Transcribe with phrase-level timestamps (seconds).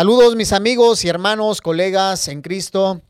[0.00, 3.02] Saludos mis amigos y hermanos, colegas en Cristo.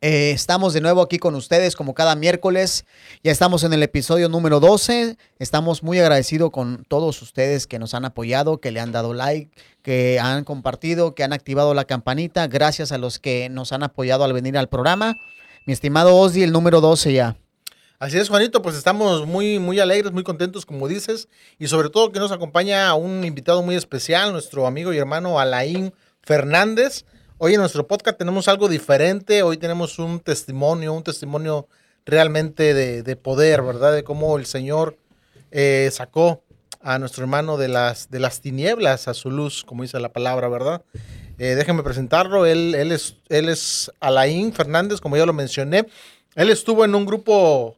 [0.00, 2.84] Eh, estamos de nuevo aquí con ustedes como cada miércoles.
[3.24, 5.16] Ya estamos en el episodio número 12.
[5.40, 9.50] Estamos muy agradecidos con todos ustedes que nos han apoyado, que le han dado like,
[9.82, 12.46] que han compartido, que han activado la campanita.
[12.46, 15.16] Gracias a los que nos han apoyado al venir al programa.
[15.66, 17.36] Mi estimado Osdi, el número 12 ya.
[17.98, 22.12] Así es, Juanito, pues estamos muy, muy alegres, muy contentos, como dices, y sobre todo
[22.12, 25.92] que nos acompaña un invitado muy especial, nuestro amigo y hermano Alain
[26.24, 27.04] Fernández.
[27.38, 31.68] Hoy en nuestro podcast tenemos algo diferente, hoy tenemos un testimonio, un testimonio
[32.06, 33.92] realmente de, poder, ¿verdad?
[33.92, 34.96] De cómo el Señor
[35.50, 36.42] eh, sacó
[36.80, 40.48] a nuestro hermano de las, de las tinieblas a su luz, como dice la palabra,
[40.48, 40.82] ¿verdad?
[41.38, 45.86] Eh, déjenme presentarlo, él, es, él es Alain Fernández, como ya lo mencioné.
[46.34, 47.76] Él estuvo en un grupo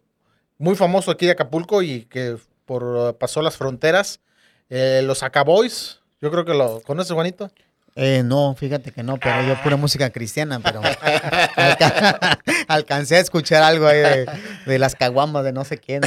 [0.59, 4.21] muy famoso aquí de Acapulco y que por, pasó las fronteras.
[4.69, 7.51] Eh, los Acaboys, yo creo que lo conoces, Juanito.
[7.99, 10.83] Eh, no, fíjate que no, pero yo pura música cristiana, pero
[12.69, 14.27] alcancé a escuchar algo ahí
[14.67, 16.03] de, las caguamas de no sé quién.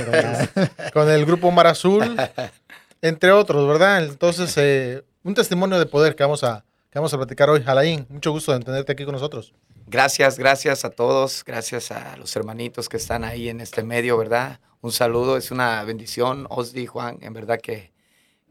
[0.94, 2.16] Con el grupo Mar Azul,
[3.02, 4.04] entre otros, ¿verdad?
[4.04, 7.64] Entonces, eh, un testimonio de poder que vamos a, que vamos a platicar hoy.
[7.66, 9.52] Alain, mucho gusto de tenerte aquí con nosotros.
[9.88, 14.60] Gracias, gracias a todos, gracias a los hermanitos que están ahí en este medio, ¿verdad?
[14.82, 17.92] Un saludo, es una bendición, Osdi, Juan, en verdad que,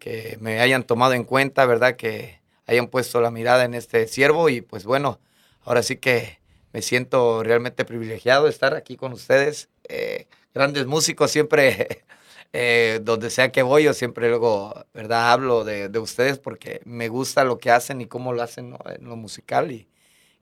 [0.01, 1.95] que me hayan tomado en cuenta, ¿verdad?
[1.95, 5.19] Que hayan puesto la mirada en este siervo y pues bueno,
[5.65, 6.39] ahora sí que
[6.73, 9.69] me siento realmente privilegiado de estar aquí con ustedes.
[9.89, 12.05] Eh, grandes músicos, siempre,
[12.53, 15.33] eh, donde sea que voy, yo siempre luego, ¿verdad?
[15.33, 19.09] Hablo de, de, ustedes porque me gusta lo que hacen y cómo lo hacen en
[19.09, 19.89] lo musical y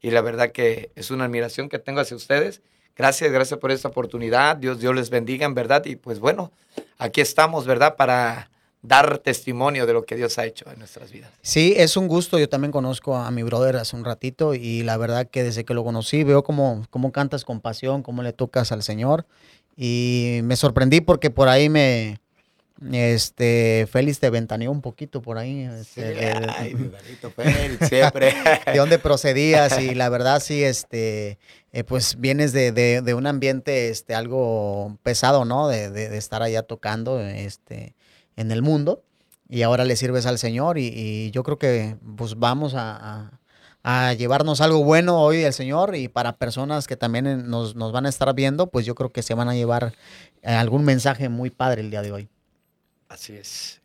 [0.07, 2.63] y la verdad que es una admiración que tengo hacia ustedes.
[2.97, 4.57] Gracias, gracias por esta oportunidad.
[4.57, 5.85] Dios, Dios les bendiga en verdad.
[5.85, 6.53] Y pues bueno,
[6.99, 7.97] aquí estamos, ¿verdad?
[7.97, 8.51] Para
[8.87, 11.31] dar testimonio de lo que Dios ha hecho en nuestras vidas.
[11.43, 12.39] Sí, es un gusto.
[12.39, 15.75] Yo también conozco a mi brother hace un ratito y la verdad que desde que
[15.75, 19.27] lo conocí veo cómo, cómo cantas con pasión, cómo le tocas al Señor.
[19.77, 22.19] Y me sorprendí porque por ahí me,
[22.93, 25.63] este, Félix te ventaneó un poquito por ahí.
[25.63, 26.91] Este, ay, mi
[27.37, 28.35] Félix, siempre.
[28.67, 31.39] de dónde procedías y la verdad sí, este,
[31.73, 35.69] eh, pues vienes de, de, un ambiente, este, algo pesado, ¿no?
[35.69, 37.95] De, de, estar allá tocando, este,
[38.37, 39.03] en el mundo
[39.49, 43.39] y ahora le sirves al Señor y, yo creo que, pues vamos a,
[43.83, 48.07] a, llevarnos algo bueno hoy del Señor y para personas que también nos, nos van
[48.07, 49.95] a estar viendo, pues yo creo que se van a llevar
[50.43, 52.29] eh, algún mensaje muy padre el día de hoy.
[53.09, 53.81] Así es.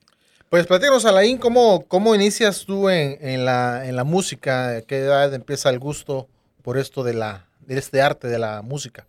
[0.49, 4.81] Pues platícanos, Alain, ¿cómo, cómo inicias tú en, la, en la música?
[4.81, 6.27] ¿Qué edad empieza el gusto
[6.61, 9.07] por esto de, la, de este arte de la música?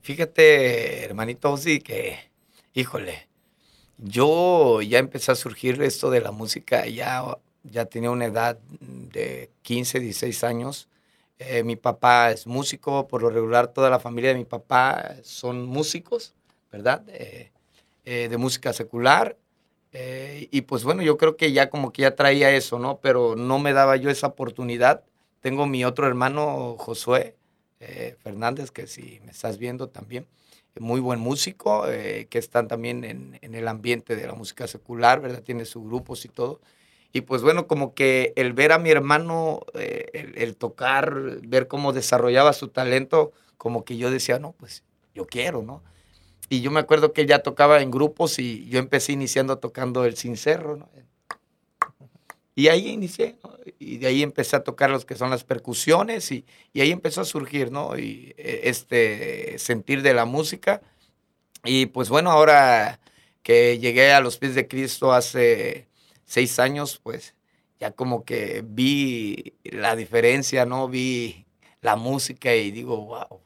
[0.00, 2.18] Fíjate, hermanito, sí que,
[2.74, 3.28] híjole,
[4.02, 9.50] yo ya empecé a surgir esto de la música, ya, ya tenía una edad de
[9.62, 10.88] 15, 16 años.
[11.38, 15.66] Eh, mi papá es músico, por lo regular toda la familia de mi papá son
[15.66, 16.34] músicos,
[16.72, 17.02] ¿verdad?
[17.08, 17.50] Eh,
[18.04, 19.36] eh, de música secular.
[20.52, 23.00] Y pues bueno, yo creo que ya como que ya traía eso, ¿no?
[23.00, 25.02] Pero no me daba yo esa oportunidad.
[25.40, 27.34] Tengo mi otro hermano, Josué
[28.22, 30.26] Fernández, que si me estás viendo también,
[30.78, 35.20] muy buen músico, eh, que está también en, en, el ambiente de la música secular,
[35.20, 35.42] ¿verdad?
[35.42, 36.60] Tiene sus grupos y todo.
[37.12, 41.92] Y pues bueno, como que el ver a mi hermano, el, el tocar, ver cómo
[41.92, 45.82] desarrollaba su talento, como que yo decía, no, pues yo quiero, ¿no?
[46.48, 50.16] Y yo me acuerdo que ya tocaba en grupos y yo empecé iniciando tocando el
[50.16, 50.88] cincerro, ¿no?
[52.54, 53.56] Y ahí inicié, ¿no?
[53.78, 57.20] Y de ahí empecé a tocar los que son las percusiones y, y, ahí empezó
[57.20, 57.96] a surgir, ¿no?
[57.98, 60.82] Y eh, este sentir de la música.
[61.64, 63.00] Y pues bueno, ahora
[63.42, 65.88] que llegué a los pies de Cristo hace
[66.24, 67.34] seis años, pues
[67.78, 70.88] ya como que vi la diferencia, ¿no?
[70.88, 71.46] Vi
[71.82, 73.40] la música y digo, wow,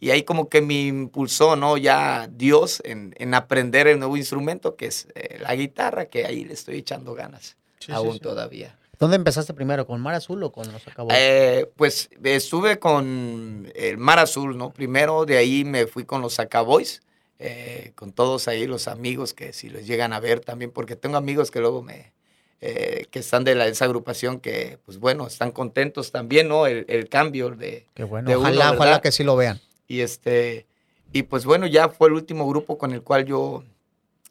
[0.00, 1.76] y ahí como que me impulsó, ¿no?
[1.76, 6.44] Ya Dios en, en aprender el nuevo instrumento que es eh, la guitarra, que ahí
[6.44, 8.76] le estoy echando ganas aún todavía.
[8.98, 9.86] ¿Dónde empezaste primero?
[9.86, 11.16] ¿Con Mar Azul o con los Acaboys?
[11.18, 14.70] Eh, pues estuve con el Mar Azul, ¿no?
[14.74, 17.00] Primero de ahí me fui con los Acaboys,
[17.38, 21.16] eh, con todos ahí los amigos que si los llegan a ver también, porque tengo
[21.16, 22.12] amigos que luego me,
[22.60, 26.66] eh, que están de la, esa agrupación que, pues bueno, están contentos también, ¿no?
[26.66, 27.86] El, el cambio de...
[27.94, 29.62] Qué bueno, ojalá, ojalá que sí lo vean.
[29.88, 30.66] Y, este,
[31.10, 33.64] y pues bueno, ya fue el último grupo con el cual yo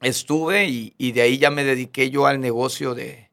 [0.02, 3.29] estuve y, y, de ahí ya me dediqué yo al negocio de,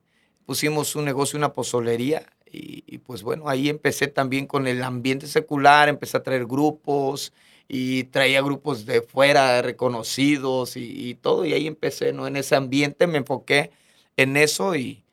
[0.46, 5.88] pusimos un negocio, una pozolería y, pues bueno, ahí empecé también con el ambiente secular,
[5.90, 7.32] empecé a traer grupos
[7.69, 12.26] y traía grupos de fuera reconocidos y, y todo y ahí empecé, ¿no?
[12.26, 13.72] En ese ambiente me enfoqué
[14.16, 15.04] en eso y,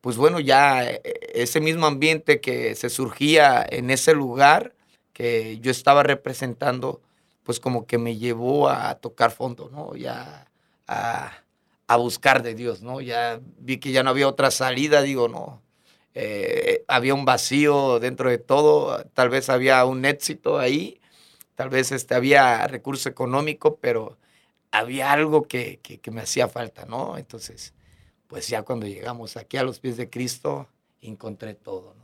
[0.00, 1.00] pues bueno, ya eh,
[1.34, 4.74] ese mismo ambiente que se surgía en ese lugar
[5.12, 7.00] que yo estaba representando,
[7.44, 9.96] pues como que me llevó a tocar fondo, ¿no?
[9.96, 10.48] Ya
[10.88, 11.41] a,
[11.96, 13.00] buscar de Dios, ¿no?
[13.00, 15.62] Ya vi que ya no había otra salida, digo, no.
[16.14, 21.00] Eh, había un vacío dentro de todo, tal vez había un éxito ahí,
[21.54, 24.18] tal vez este, había recurso económico, pero
[24.70, 27.18] había algo que, que me hacía falta, ¿no?
[27.18, 27.74] Entonces,
[28.28, 30.68] pues ya cuando llegamos aquí a los pies de Cristo,
[31.02, 32.01] encontré todo, ¿no?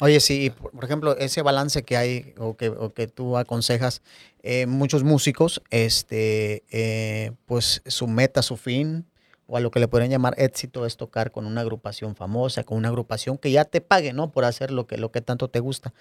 [0.00, 4.02] Oye, sí, por, ejemplo, ese balance que hay o que, o que tú aconsejas,
[4.42, 9.06] eh, muchos músicos, este, eh, pues su meta, su fin,
[9.46, 12.78] o a lo que le podrían llamar éxito es tocar con una agrupación famosa, con
[12.78, 14.32] una agrupación que ya te pague, ¿no?
[14.32, 15.92] Por hacer lo que, lo que tanto te gusta.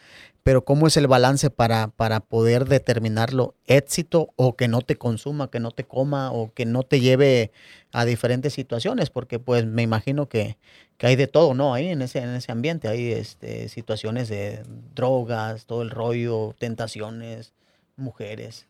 [0.44, 5.50] Pero ¿cómo es el balance para, para poder determinarlo éxito o que no te consuma,
[5.52, 7.52] que no te coma o que no te lleve
[7.92, 9.12] a diferentes situaciones?
[9.12, 10.58] Porque pues me imagino que,
[10.98, 11.74] que hay de todo, ¿no?
[11.74, 14.64] Ahí en ese, en ese ambiente hay este, situaciones de
[14.94, 17.54] drogas, todo el rollo, tentaciones,
[17.96, 18.68] mujeres.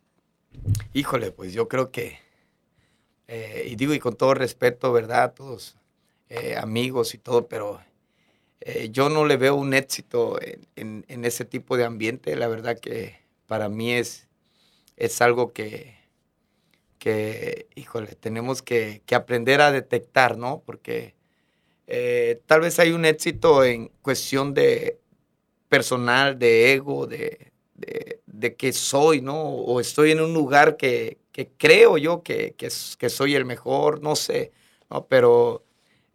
[0.93, 2.25] Híjole, pues yo creo que
[3.27, 5.33] eh, y digo, y con todo respeto, ¿verdad?
[5.33, 5.75] Todos
[6.29, 7.81] eh, amigos y todo, pero
[8.61, 10.39] eh, yo no le veo un éxito
[10.75, 12.35] en, en, ese tipo de ambiente.
[12.35, 14.27] La verdad que para mí es,
[14.97, 15.95] es algo que,
[16.99, 20.61] que, híjole, tenemos que, que aprender a detectar, ¿no?
[20.65, 21.15] Porque
[22.45, 24.99] tal vez hay un éxito en cuestión de
[25.69, 29.41] personal, de ego, de, de, de que soy, ¿no?
[29.41, 32.69] O estoy en un lugar que, que creo yo que, que,
[33.09, 34.53] soy el mejor, no sé,
[34.89, 35.05] ¿no?
[35.07, 35.65] pero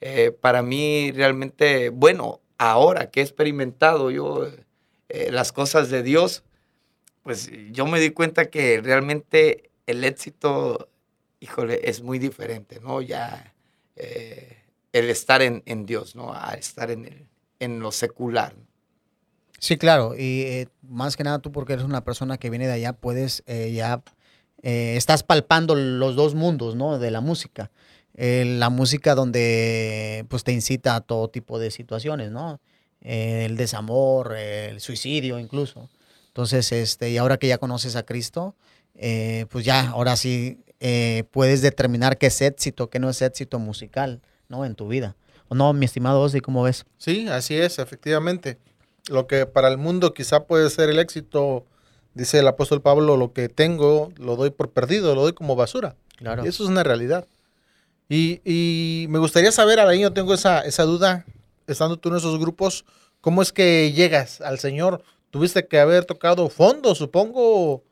[0.00, 4.48] eh, para mí realmente, bueno, ahora que he experimentado yo
[5.10, 6.42] eh, las cosas de Dios,
[7.22, 10.88] pues yo me di cuenta que realmente el éxito,
[11.38, 13.02] híjole, es muy diferente, ¿no?
[13.02, 13.52] Ya
[13.96, 14.59] eh,
[14.92, 16.32] el estar en, Dios, ¿no?
[16.34, 17.26] A estar en, el,
[17.58, 18.54] en lo secular.
[19.58, 22.94] Sí, claro, y más que nada tú porque eres una persona que viene de allá,
[22.94, 24.02] puedes ya
[24.62, 26.98] eh, estás palpando los dos mundos, ¿no?
[26.98, 27.70] De la música.
[28.14, 32.60] Eh, la música donde pues te incita a todo tipo de situaciones, ¿no?
[33.00, 35.88] Eh, el desamor, el suicidio incluso.
[36.28, 38.54] Entonces, este, y ahora que ya conoces a Cristo,
[39.48, 40.58] pues ya, ahora sí
[41.30, 44.66] puedes determinar qué es éxito, qué no es éxito musical, ¿no?
[44.66, 45.16] En tu vida.
[45.48, 46.84] ¿O no, mi estimado Ozzy, cómo ves?
[46.98, 48.58] Sí, así es, efectivamente.
[49.08, 51.64] Lo que para el mundo quizá puede ser el éxito
[52.14, 55.94] Dice el apóstol Pablo, lo que tengo lo doy por perdido, lo doy como basura.
[56.16, 56.42] Claro.
[56.42, 57.26] eso es una realidad.
[58.08, 61.24] Y, me gustaría saber, ahí yo tengo esa, esa duda,
[61.68, 62.84] estando tú en esos grupos,
[63.20, 65.04] ¿cómo es que llegas al Señor?
[65.30, 67.84] ¿Tuviste que haber tocado fondo, supongo?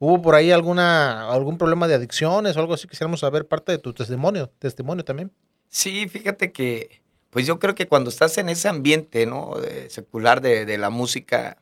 [0.00, 2.88] ¿Hubo por ahí alguna, algún problema de adicciones o algo así?
[2.88, 5.30] Quisiéramos saber parte de tu testimonio, testimonio también.
[5.70, 7.00] Sí, fíjate que,
[7.30, 9.54] pues yo creo que cuando estás en ese ambiente, ¿no?
[9.88, 11.58] secular de, de la música,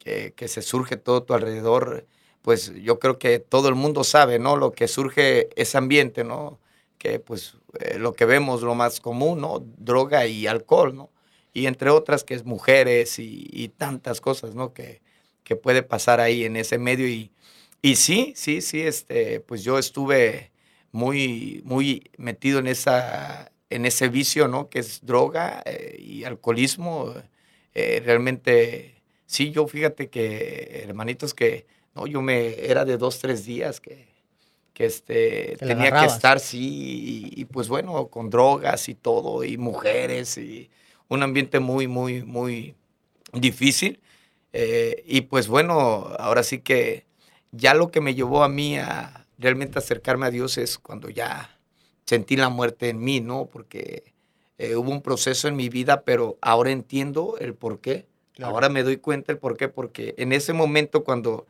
[0.00, 2.06] que, se surge todo tu alrededor,
[2.42, 4.56] pues yo creo que todo el mundo sabe, ¿no?
[4.56, 6.58] Lo que surge ese ambiente, ¿no?
[6.98, 9.60] Que pues eh, lo que vemos, lo más común, ¿no?
[9.78, 11.10] Droga y alcohol, ¿no?
[11.52, 14.72] Y entre otras que es mujeres y, tantas cosas, ¿no?
[14.72, 15.02] Que,
[15.44, 17.08] que, puede pasar ahí en ese medio.
[17.08, 17.32] Y,
[17.82, 20.52] y sí, sí, sí, este, pues yo estuve
[20.92, 24.68] muy, muy metido en, esa, en ese vicio, ¿no?
[24.68, 27.14] Que es droga eh, y alcoholismo.
[27.72, 29.00] Eh, realmente
[29.30, 34.08] Sí, yo fíjate que, hermanitos, que no, yo me era de dos, tres días que,
[34.74, 40.36] que este, tenía que estar, sí, y, pues bueno, con drogas y todo, y mujeres,
[40.36, 40.68] y
[41.06, 42.74] un ambiente muy, muy, muy
[43.32, 44.00] difícil.
[44.52, 47.06] Eh, y pues bueno, ahora sí que
[47.52, 51.56] ya lo que me llevó a mí a realmente acercarme a Dios es cuando ya
[52.06, 53.46] sentí la muerte en mí, ¿no?
[53.46, 54.12] Porque
[54.58, 58.06] eh, hubo un proceso en mi vida, pero ahora entiendo el por qué.
[58.42, 61.46] Ahora me doy cuenta el por qué, porque en ese momento cuando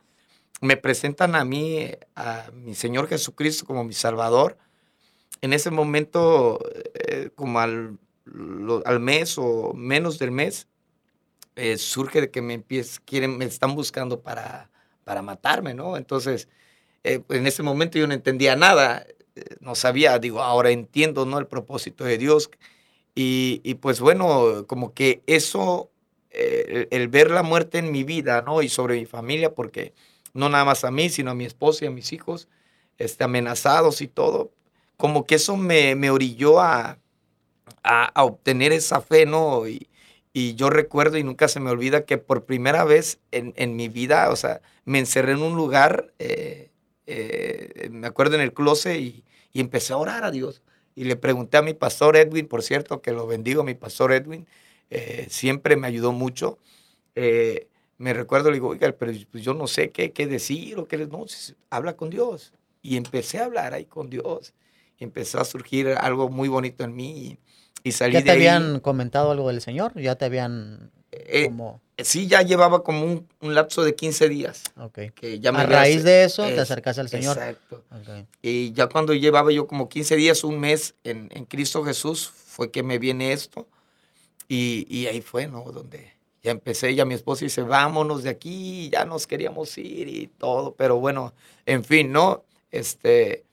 [0.61, 4.57] me presentan a mí, a mi Señor Jesucristo como mi Salvador,
[5.41, 6.59] en ese momento,
[6.93, 7.97] eh, como al,
[8.85, 10.67] al, mes o menos del mes,
[11.55, 12.63] eh, surge de que me
[13.05, 14.69] quieren, me están buscando para,
[15.03, 15.97] para matarme, ¿no?
[15.97, 16.47] Entonces,
[17.03, 19.05] eh, en ese momento yo no entendía nada,
[19.59, 21.39] no sabía, digo, ahora entiendo, ¿no?
[21.39, 22.49] El propósito de Dios.
[23.15, 25.91] Y, y pues bueno, como que eso
[26.33, 28.61] eh, el, ver la muerte en mi vida, ¿no?
[28.61, 29.93] Y sobre mi familia, porque
[30.33, 32.47] no nada más a mí, sino a mi esposa y a mis hijos,
[32.97, 34.51] este, amenazados y todo,
[34.97, 36.99] como que eso me, me orilló a,
[37.83, 39.67] a, obtener esa fe, ¿no?
[39.67, 39.89] Y,
[40.33, 43.89] y, yo recuerdo y nunca se me olvida que por primera vez en, en mi
[43.89, 46.70] vida, o sea, me encerré en un lugar, eh,
[47.11, 50.61] eh, me acuerdo en el closet y, y, empecé a orar a Dios.
[50.95, 54.45] Y le pregunté a mi pastor Edwin, por cierto, que lo bendigo, mi pastor Edwin,
[54.89, 56.57] eh, siempre me ayudó mucho.
[57.15, 60.87] Eh, me recuerdo, le digo, oiga, pero pues yo no sé qué, qué decir o
[60.87, 61.25] qué no,
[61.69, 62.53] habla con Dios.
[62.81, 64.53] Y empecé a hablar ahí con Dios.
[64.97, 67.39] empezó a surgir algo muy bonito en mí y,
[67.83, 69.99] y salí ¿Ya te habían comentado algo del Señor?
[69.99, 71.81] ¿Ya te habían eh, como...
[72.03, 74.63] Sí, ya llevaba como un, un, lapso de 15 días.
[74.77, 74.99] Ok.
[75.15, 77.37] Que ya me a raíz de eso te acercaste al Señor.
[77.37, 77.83] Exacto.
[78.41, 82.71] Y ya cuando llevaba yo como 15 días, un mes en, en Cristo Jesús, fue
[82.71, 83.67] que me viene esto.
[84.47, 85.63] Y, y, ahí fue, ¿no?
[85.71, 90.27] Donde ya empecé, ya mi esposa dice, vámonos de aquí, ya nos queríamos ir y
[90.27, 90.75] todo.
[90.75, 91.33] Pero bueno,
[91.65, 92.43] en fin, ¿no?
[92.71, 93.45] Este,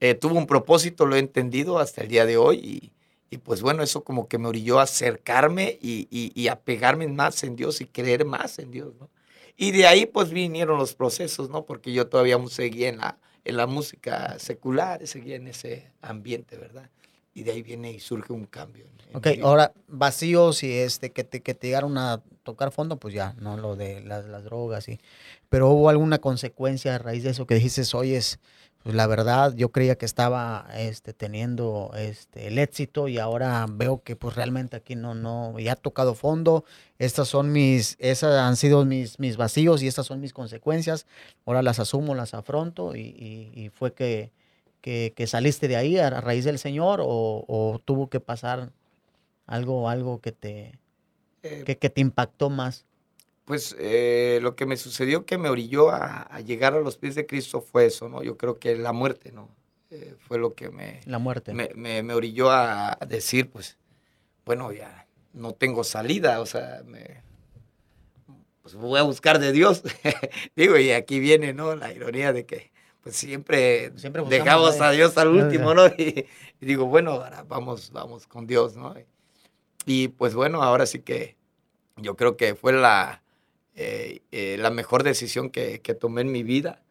[0.00, 2.56] eh, tuvo un propósito, lo he entendido hasta el día de hoy.
[2.58, 2.92] Y,
[3.30, 7.08] y pues bueno, eso como que me orilló a acercarme y, y, y, a pegarme
[7.08, 9.10] más en Dios y creer más en Dios, ¿no?
[9.56, 11.66] Y de ahí pues vinieron los procesos, ¿no?
[11.66, 16.90] Porque yo todavía seguía en la, en la música secular, seguía en ese ambiente, ¿verdad?
[17.34, 18.86] Y de ahí viene y surge un cambio.
[19.12, 23.34] ok, ahora vacíos y este, que te, que te llegaron a tocar fondo, pues ya,
[23.40, 23.56] ¿no?
[23.56, 25.00] Lo de las, las drogas y...
[25.48, 28.38] Pero hubo alguna consecuencia a raíz de eso que dijiste, oyes
[28.88, 34.02] pues la verdad yo creía que estaba este, teniendo este, el éxito y ahora veo
[34.02, 36.64] que pues realmente aquí no, no, ya ha tocado fondo,
[36.98, 41.06] estas son mis, esas han sido mis, mis vacíos y estas son mis consecuencias,
[41.44, 44.32] ahora las asumo, las afronto y, y, y fue que,
[44.80, 48.72] que, que, saliste de ahí a raíz del Señor o, o tuvo que pasar
[49.46, 50.78] algo, algo que te,
[51.42, 52.86] eh, que, que te impactó más
[53.48, 57.14] pues eh, lo que me sucedió que me orilló a, a, llegar a los pies
[57.14, 58.22] de Cristo fue eso, ¿no?
[58.22, 59.48] Yo creo que la muerte, ¿no?
[59.90, 61.00] Eh, fue lo que me...
[61.06, 61.54] La muerte.
[61.54, 63.78] Me, me, me, orilló a decir, pues,
[64.44, 67.22] bueno, ya no tengo salida, o sea, me,
[68.60, 69.82] pues voy a buscar de Dios.
[70.54, 71.74] Digo, y aquí viene, ¿no?
[71.74, 72.70] La ironía de que,
[73.02, 75.86] pues siempre, siempre dejamos a Dios al último, ¿no?
[75.96, 76.26] Y,
[76.60, 78.94] y, digo, bueno, ahora vamos, vamos con Dios, ¿no?
[79.86, 81.38] Y pues bueno, ahora sí que
[81.96, 83.22] yo creo que fue la
[83.80, 86.82] eh, eh, la mejor decisión que, que, tomé en mi vida.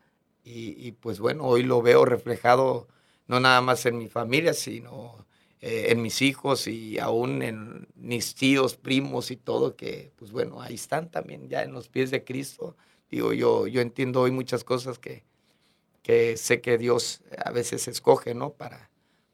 [0.46, 2.88] Y, pues bueno, hoy lo veo reflejado
[3.28, 5.28] no nada más en mi familia, sino
[5.60, 10.62] eh, en mis hijos y aún en mis tíos, primos y todo, que pues bueno,
[10.62, 12.78] ahí están también ya en los pies de Cristo.
[13.12, 15.26] Digo, yo, yo entiendo hoy muchas cosas que,
[16.04, 18.54] que sé que Dios a veces escoge, ¿no?
[18.54, 18.90] Para,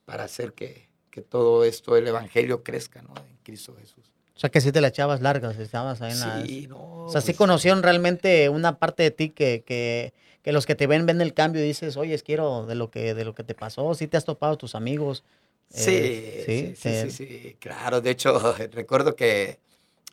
[0.05, 3.13] para hacer que, que todo esto, el Evangelio crezca, ¿no?
[3.29, 4.12] En Cristo Jesús.
[4.35, 6.41] O sea, que sí te la echabas largas, estabas ahí en la...
[6.43, 10.51] Sí, no, o sea, sí pues, conocieron realmente una parte de ti que, que, que,
[10.51, 13.25] los que te ven ven el cambio y dices, oye, quiero de lo que, de
[13.25, 15.23] lo que te pasó, sí te has topado tus amigos.
[15.69, 17.09] Sí, eh, sí, sí, te...
[17.09, 18.01] sí, sí, claro.
[18.01, 19.59] De hecho, recuerdo que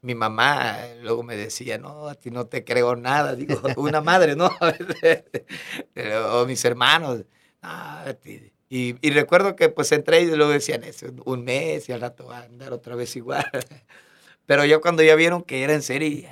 [0.03, 3.35] mi mamá luego me decía, no, a ti no te creo nada.
[3.35, 4.51] Digo, una madre, ¿no?
[6.33, 7.25] o mis hermanos.
[7.63, 7.71] No,
[8.71, 12.27] y, y, recuerdo que pues entré y luego decían eso, un mes y al rato
[12.27, 13.45] va a andar otra vez igual.
[14.51, 16.29] Pero ya cuando ya vieron que era en serio,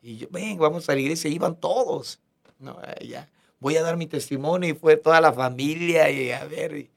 [0.00, 2.18] y yo, ven, vamos a la iglesia, iban todos.
[2.58, 3.30] No, ya,
[3.60, 6.90] voy a dar mi testimonio y fue toda la familia y a ver, y,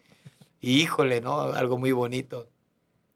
[0.62, 1.42] y híjole, ¿no?
[1.42, 2.48] Algo muy bonito.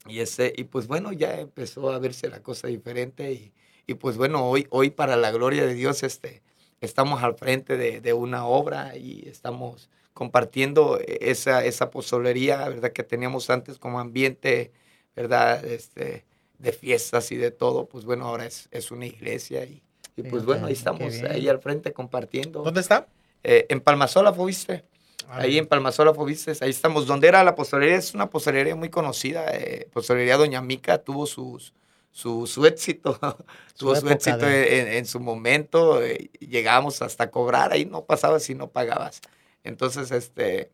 [0.05, 3.53] Y, ese, y pues bueno, ya empezó a verse la cosa diferente y,
[3.87, 6.41] y pues bueno, hoy, hoy para la gloria de Dios este,
[6.81, 12.91] estamos al frente de, de una obra y estamos compartiendo esa, esa pozolería, ¿verdad?
[12.91, 14.73] Que teníamos antes como ambiente,
[15.15, 15.63] ¿verdad?
[15.63, 16.25] Este,
[16.61, 19.81] de fiestas y de todo, pues bueno, ahora es, es una iglesia y,
[20.15, 22.61] y pues bueno, ahí estamos, ahí al frente compartiendo.
[22.63, 23.07] ¿Dónde está?
[23.43, 24.83] Eh, en Palmasola, ¿fuiste?
[25.27, 26.53] Ahí en Palmasola, ¿fuiste?
[26.61, 27.07] Ahí estamos.
[27.07, 27.95] ¿Dónde era la pozolería?
[27.95, 29.45] Es una pozolería muy conocida.
[29.53, 31.73] Eh, Doña Mica tuvo sus,
[32.11, 33.17] su, su éxito,
[33.77, 34.81] tuvo su, su éxito de...
[34.81, 36.03] en, en, su momento.
[36.03, 39.21] Eh, llegábamos hasta cobrar, ahí no pasabas si no pagabas.
[39.63, 40.69] Entonces, este,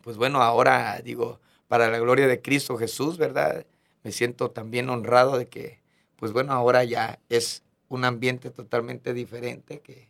[0.00, 3.66] pues bueno, ahora digo, para la gloria de Cristo Jesús, ¿verdad?
[4.02, 5.80] Me siento también honrado de que,
[6.16, 10.08] pues bueno, ahora ya es un ambiente totalmente diferente que,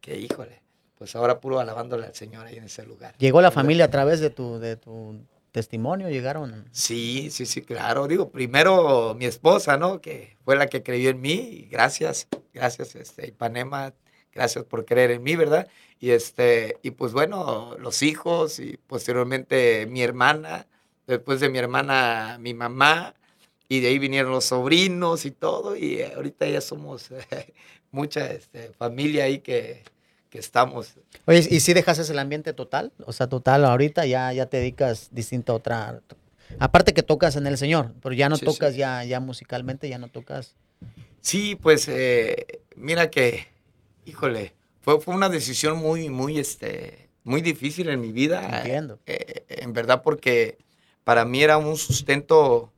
[0.00, 0.62] que híjole,
[0.96, 3.14] pues ahora puro alabándole al Señor ahí en ese lugar.
[3.18, 6.08] ¿Llegó la familia a través de tu, de tu testimonio?
[6.08, 6.68] ¿Llegaron?
[6.72, 8.06] Sí, sí, sí, claro.
[8.06, 10.00] Digo, primero mi esposa, ¿no?
[10.00, 11.68] Que fue la que creyó en mí.
[11.70, 13.94] Gracias, gracias, este, Ipanema,
[14.32, 15.68] gracias por creer en mí, ¿verdad?
[15.98, 20.66] Y este, y pues bueno, los hijos y posteriormente mi hermana,
[21.06, 23.14] después de mi hermana, mi mamá,
[23.70, 27.54] y de ahí vinieron los sobrinos y todo, y ahorita ya somos eh,
[27.92, 29.84] mucha este, familia ahí que,
[30.28, 30.94] que, estamos.
[31.24, 32.92] Oye, ¿y si dejas el ambiente total?
[33.06, 36.00] O sea, total, ahorita ya, ya te dedicas distinto a otra...
[36.58, 38.78] Aparte que tocas en el Señor, pero ya no sí, tocas sí.
[38.78, 40.56] Ya, ya musicalmente, ya no tocas...
[41.20, 43.46] Sí, pues eh, mira que,
[44.04, 48.62] híjole, fue, fue una decisión muy, muy, este, muy difícil en mi vida.
[48.62, 48.98] Entiendo.
[49.06, 50.58] Eh, en verdad porque
[51.04, 52.72] para mí era un sustento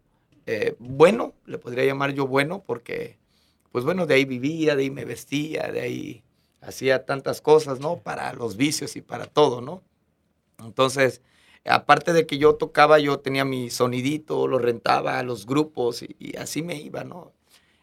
[0.46, 3.18] eh, bueno, le podría llamar yo bueno, porque,
[3.70, 6.22] pues bueno, de ahí vivía, de ahí me vestía, de ahí
[6.60, 7.98] hacía tantas cosas, ¿no?
[7.98, 9.82] Para los vicios y para todo, ¿no?
[10.58, 11.22] Entonces,
[11.64, 16.36] aparte de que yo tocaba, yo tenía mi sonidito, lo rentaba a los grupos y,
[16.36, 17.32] así me iba, ¿no?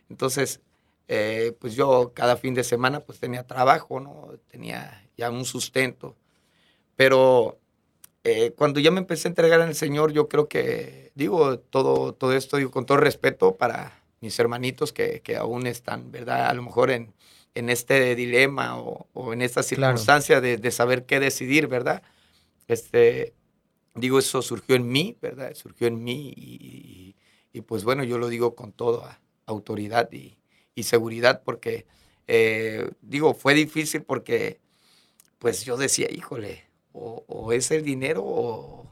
[0.09, 0.61] Entonces,
[1.07, 4.29] eh, pues yo cada fin de semana pues tenía trabajo, ¿no?
[4.47, 6.15] Tenía ya un sustento.
[6.95, 7.59] Pero
[8.23, 12.13] eh, cuando ya me empecé a entregar en el Señor, yo creo que, digo, todo,
[12.13, 16.47] todo esto, digo, con todo respeto para mis hermanitos que, que aún están, ¿verdad?
[16.47, 17.13] A lo mejor en,
[17.55, 22.03] en este dilema o, o en esta circunstancia de, de, saber qué decidir, ¿verdad?
[22.67, 23.33] Este,
[23.95, 25.53] digo, eso surgió en mí, ¿verdad?
[25.55, 27.15] Surgió en mí y,
[27.53, 30.38] y, pues bueno, yo lo digo con toda autoridad y,
[30.75, 31.85] y seguridad porque,
[32.27, 34.59] eh, digo, fue difícil porque
[35.39, 38.86] pues yo decía, híjole, o, es el dinero o,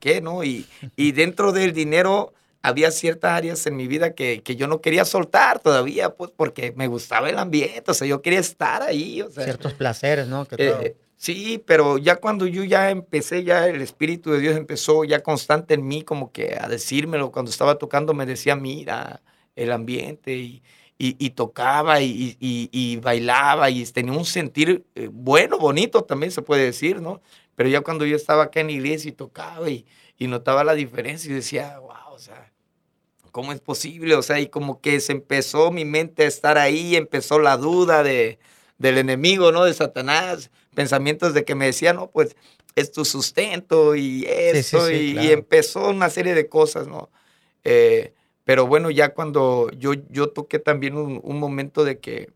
[0.00, 0.42] qué, ¿no?
[0.42, 0.66] Y,
[0.96, 2.32] y, dentro del dinero
[2.62, 6.72] había ciertas áreas en mi vida que, que, yo no quería soltar todavía, pues porque
[6.76, 9.22] me gustaba el ambiente, o sea, yo quería estar ahí.
[9.22, 10.46] O sea, Ciertos placeres, ¿no?
[10.58, 15.22] Eh, sí, pero ya cuando yo ya empecé, ya el Espíritu de Dios empezó ya
[15.22, 19.22] constante en mí, como que a decírmelo, cuando estaba tocando me decía, mira,
[19.54, 20.62] el ambiente y
[21.04, 26.64] y, tocaba y, y, bailaba y tenía un sentir eh, bueno, bonito también se puede
[26.64, 27.20] decir, ¿no?
[27.54, 29.86] Pero ya cuando yo estaba acá en la iglesia y tocaba y,
[30.18, 32.52] notaba la diferencia y decía, wow, o sea,
[33.32, 34.14] ¿cómo es posible?
[34.14, 38.04] O sea, y como que se empezó mi mente a estar ahí, empezó la duda
[38.04, 38.38] de,
[38.78, 39.64] del enemigo, ¿no?
[39.64, 42.36] De Satanás, pensamientos de que me decían, no, pues
[42.76, 47.10] es tu sustento y eso, y, empezó una serie de cosas, ¿no?
[47.64, 52.30] Eh, pero bueno, ya cuando yo, yo toqué también un, momento de que,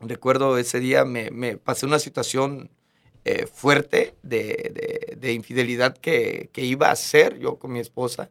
[0.00, 2.70] recuerdo ese día, me, me pasé una situación
[3.26, 8.30] eh, fuerte de, de, infidelidad que, que, iba a hacer yo con mi esposa.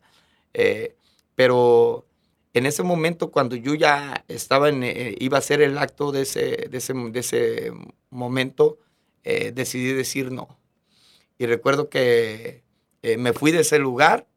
[0.54, 0.96] Eh,
[1.34, 2.06] pero
[2.54, 6.22] en ese momento, cuando yo ya estaba en, eh, iba a hacer el acto de
[6.22, 7.72] ese, de ese, de ese
[8.12, 8.78] momento,
[9.24, 10.60] decidí decir no.
[11.40, 12.62] Y recuerdo que
[13.18, 14.28] me fui de ese lugar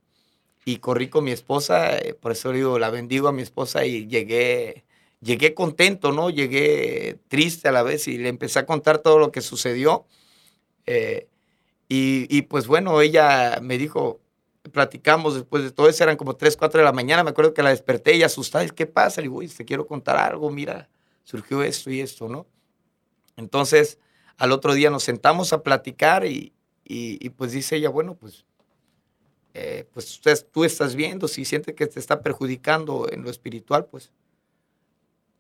[0.65, 4.85] y corrí con mi esposa, por eso digo, la bendigo a mi esposa y llegué,
[5.21, 6.31] llegué contento, ¿no?
[6.31, 10.07] Llegué triste a la vez y le empecé a contar todo lo que sucedió.
[10.87, 11.29] Eh,
[11.89, 14.21] y, y, pues bueno, ella me dijo,
[14.73, 17.63] platicamos después de todo eso, eran como 3, 4 de la mañana, me acuerdo que
[17.63, 19.21] la desperté y asustada, ¿qué pasa?
[19.21, 20.89] Le digo, te quiero contar algo, mira,
[21.25, 22.47] surgió esto y esto, ¿no?
[23.37, 23.99] Entonces,
[24.37, 26.53] al otro día nos sentamos a platicar y,
[26.85, 28.45] y, pues dice ella, bueno, pues
[29.55, 33.87] eh, pues usted, tú estás viendo, si siente que te está perjudicando en lo espiritual,
[33.87, 34.13] pues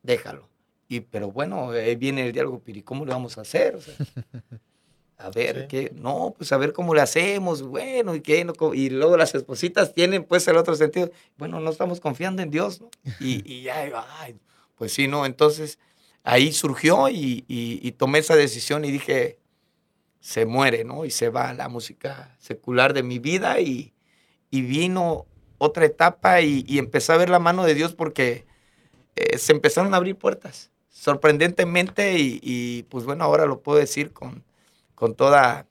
[0.03, 0.49] déjalo.
[0.89, 3.79] Y, pero bueno, ahí viene el diálogo, ¿y cómo le vamos a hacer?
[5.19, 5.93] a ver, ¿qué?
[5.95, 10.25] No, pues a ver cómo le hacemos, bueno, y qué, y luego las espositas tienen
[10.25, 12.91] pues el otro sentido, bueno, no estamos confiando en Dios, ¿no?
[13.21, 14.37] Y, y ya, ay,
[14.77, 15.25] pues sí, ¿no?
[15.25, 15.79] Entonces
[16.23, 19.39] ahí surgió y, y, tomé esa decisión y dije,
[20.21, 21.05] se muere, ¿no?
[21.05, 23.95] Y se va la música secular de mi vida y,
[24.51, 25.27] y vino
[25.59, 28.45] otra etapa y, y, empecé a ver la mano de Dios porque
[29.17, 34.45] eh, se empezaron a abrir puertas, sorprendentemente, y, pues bueno, ahora lo puedo decir con,
[34.97, 35.69] con toda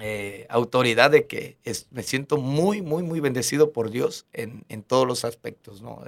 [0.00, 1.58] eh, autoridad de que
[1.90, 6.02] me siento muy, muy, muy bendecido por Dios en, en todos los aspectos, ¿no?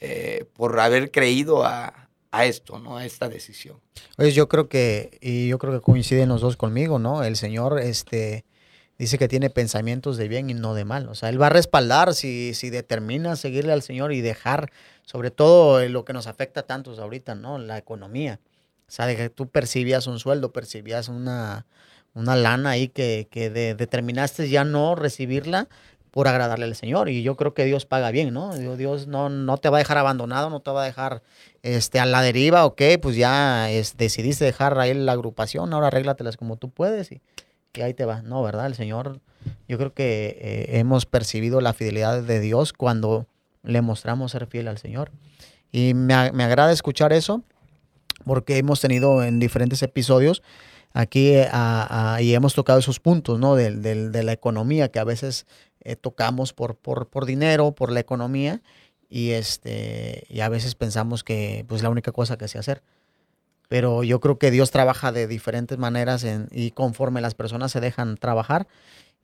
[0.00, 2.96] Eh, por haber creído a, a esto, ¿no?
[2.96, 3.78] A esta decisión.
[4.16, 7.22] Pues yo creo que, y yo creo que coinciden los dos conmigo, ¿no?
[7.22, 8.46] El Señor, este,
[8.98, 11.08] dice que tiene pensamientos de bien y no de mal.
[11.08, 14.72] O sea, Él va a respaldar si, si determina seguirle al Señor y dejar,
[15.04, 17.58] sobre todo lo que nos afecta tantos ahorita, ¿no?
[17.58, 18.40] La economía.
[18.90, 21.64] O sea, de que tú percibías un sueldo, percibías una,
[22.12, 25.68] una lana ahí que, que determinaste ya no recibirla
[26.10, 27.08] por agradarle al Señor.
[27.08, 28.52] Y yo creo que Dios paga bien, ¿no?
[28.76, 31.22] Dios no, no te va a dejar abandonado, no te va a dejar
[31.62, 36.36] este, a la deriva, ok, pues ya es, decidiste dejar ahí la agrupación, ahora arréglatelas
[36.36, 37.20] como tú puedes y
[37.70, 38.22] que ahí te va.
[38.22, 38.66] No, ¿verdad?
[38.66, 39.20] El Señor,
[39.68, 43.28] yo creo que eh, hemos percibido la fidelidad de Dios cuando
[43.62, 45.12] le mostramos ser fiel al Señor.
[45.70, 47.44] Y me, me agrada escuchar eso
[48.24, 50.42] porque hemos tenido en diferentes episodios
[50.92, 51.48] aquí eh,
[52.20, 53.54] y hemos tocado esos puntos, ¿no?
[53.54, 55.46] De, de, la economía que a veces
[55.80, 58.62] eh, tocamos por, por, por, dinero, por la economía
[59.08, 62.82] y, este, y a veces pensamos que pues la única cosa que sé hacer
[63.70, 68.16] pero yo creo que Dios trabaja de diferentes maneras y conforme las personas se dejan
[68.16, 68.66] trabajar.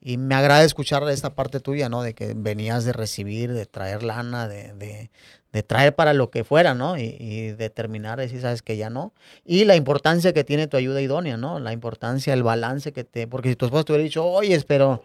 [0.01, 2.01] Y me agrada escuchar esta parte tuya, ¿no?
[2.03, 5.11] De que venías de recibir, de traer lana, de, de,
[5.57, 6.99] de traer para lo que fuera, ¿no?
[6.99, 9.15] Y, y determinar, decir, sabes que ya no.
[9.43, 11.59] Y la importancia que tiene tu ayuda idónea, ¿no?
[11.61, 13.27] La importancia, el balance que te...
[13.27, 15.03] Porque si tu esposo te hubiera dicho, oye, pero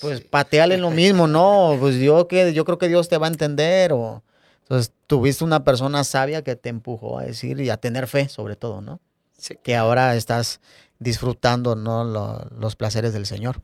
[0.00, 3.30] pues pateale lo mismo, no, pues yo, que, yo creo que Dios te va a
[3.30, 4.22] entender o...
[4.62, 8.56] Entonces tuviste una persona sabia que te empujó a decir y a tener fe sobre
[8.56, 9.00] todo, ¿no?
[9.36, 9.58] Sí.
[9.62, 10.60] Que ahora estás
[10.98, 12.04] disfrutando, ¿no?
[12.04, 13.60] Lo- los placeres del Señor.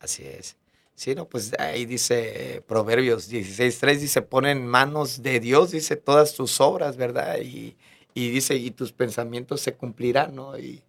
[0.00, 0.56] Así es.
[0.96, 6.32] Sí, no, pues ahí dice Proverbios 16.3, dice, pon en manos de Dios, dice, todas
[6.34, 7.38] tus obras, ¿verdad?
[7.42, 7.76] Y,
[8.14, 10.58] y dice, y tus pensamientos se cumplirán, ¿no?
[10.58, 10.82] Y,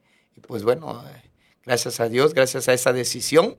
[0.48, 1.30] pues bueno, eh,
[1.66, 3.58] gracias a Dios, gracias a esa decisión,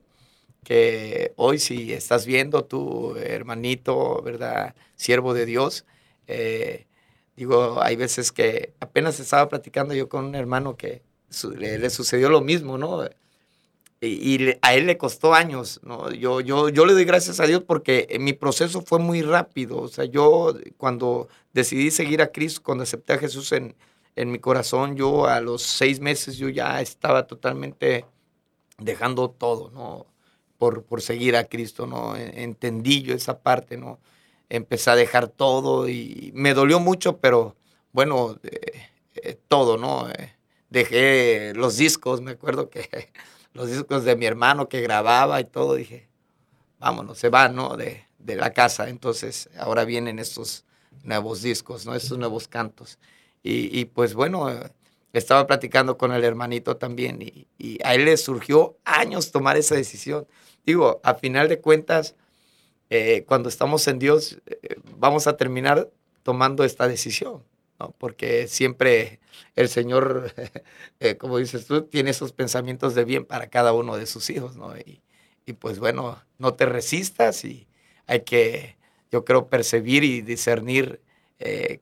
[0.63, 4.75] que hoy si estás viendo tu hermanito, ¿verdad?
[4.95, 5.85] Siervo de Dios,
[6.27, 6.87] eh,
[7.35, 11.03] digo, hay veces que apenas estaba platicando yo con un hermano que
[11.57, 13.07] le sucedió lo mismo, ¿no?
[14.01, 16.09] Y, a él le costó años, ¿no?
[16.11, 19.77] Yo, yo, yo le doy gracias a Dios porque eh, mi proceso fue muy rápido.
[19.81, 23.75] O sea, yo cuando decidí seguir a Cristo, cuando acepté a Jesús en,
[24.15, 28.05] en mi corazón, yo a los seis meses yo ya estaba totalmente
[28.77, 30.07] dejando todo, ¿no?
[30.57, 32.15] Por, por seguir a Cristo, ¿no?
[32.17, 33.99] E- Entendí yo esa parte, ¿no?
[34.49, 37.55] Empecé a dejar todo y me dolió mucho, pero
[37.93, 38.73] bueno, eh,
[39.15, 40.07] eh, todo, ¿no?
[40.69, 43.11] Dejé los discos, me acuerdo que
[43.53, 46.07] los discos de mi hermano que grababa y todo, dije,
[46.79, 47.77] vámonos, se va, ¿no?
[47.77, 48.89] De, de la casa.
[48.89, 50.65] Entonces, ahora vienen estos
[51.03, 51.95] nuevos discos, ¿no?
[51.95, 52.99] Estos nuevos cantos.
[53.43, 54.49] Y, y, pues bueno,
[55.13, 59.75] estaba platicando con el hermanito también y, y a él le surgió años tomar esa
[59.75, 60.27] decisión.
[60.65, 62.15] Digo, a final de cuentas,
[62.89, 65.89] eh, cuando estamos en Dios, eh, vamos a terminar
[66.23, 67.43] tomando esta decisión,
[67.79, 67.95] ¿no?
[67.97, 69.19] Porque siempre
[69.55, 70.33] el Señor,
[70.99, 74.55] eh, como dices tú, tiene esos pensamientos de bien para cada uno de sus hijos,
[74.55, 74.77] ¿no?
[74.77, 75.01] Y,
[75.45, 77.67] y pues bueno, no te resistas y
[78.05, 78.77] hay que,
[79.11, 81.01] yo creo, percibir y discernir
[81.39, 81.79] eh,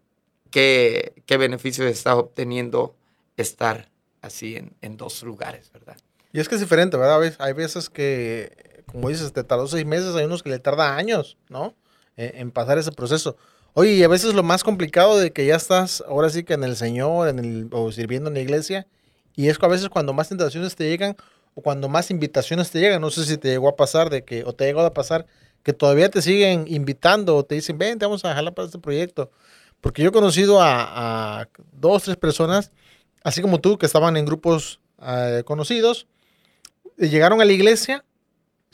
[0.52, 2.96] qué, qué beneficios está obteniendo
[3.38, 3.90] estar
[4.22, 5.98] así en, en dos lugares, ¿verdad?
[6.32, 7.34] Y es que es diferente, ¿verdad?
[7.40, 11.38] Hay veces que, como dices, te tardó seis meses, hay unos que le tarda años,
[11.50, 11.76] ¿no?
[12.18, 13.38] Eh, en pasar ese proceso.
[13.80, 16.76] Oye, a veces lo más complicado de que ya estás ahora sí que en el
[16.76, 18.88] Señor, en el, o sirviendo en la iglesia,
[19.36, 21.16] y es que a veces cuando más tentaciones te llegan,
[21.54, 24.44] o cuando más invitaciones te llegan, no sé si te llegó a pasar de que,
[24.46, 25.28] o te llegó a pasar,
[25.62, 28.80] que todavía te siguen invitando, o te dicen, ven, te vamos a jalar para este
[28.80, 29.30] proyecto.
[29.80, 32.72] Porque yo he conocido a, a dos, tres personas,
[33.24, 36.08] así como tú, que estaban en grupos eh, conocidos,
[36.98, 38.04] y llegaron a la iglesia,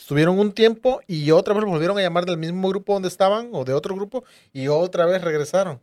[0.04, 3.64] estuvieron un tiempo y otra vez volvieron a llamar del mismo grupo donde estaban o
[3.64, 5.80] de otro grupo y otra vez regresaron.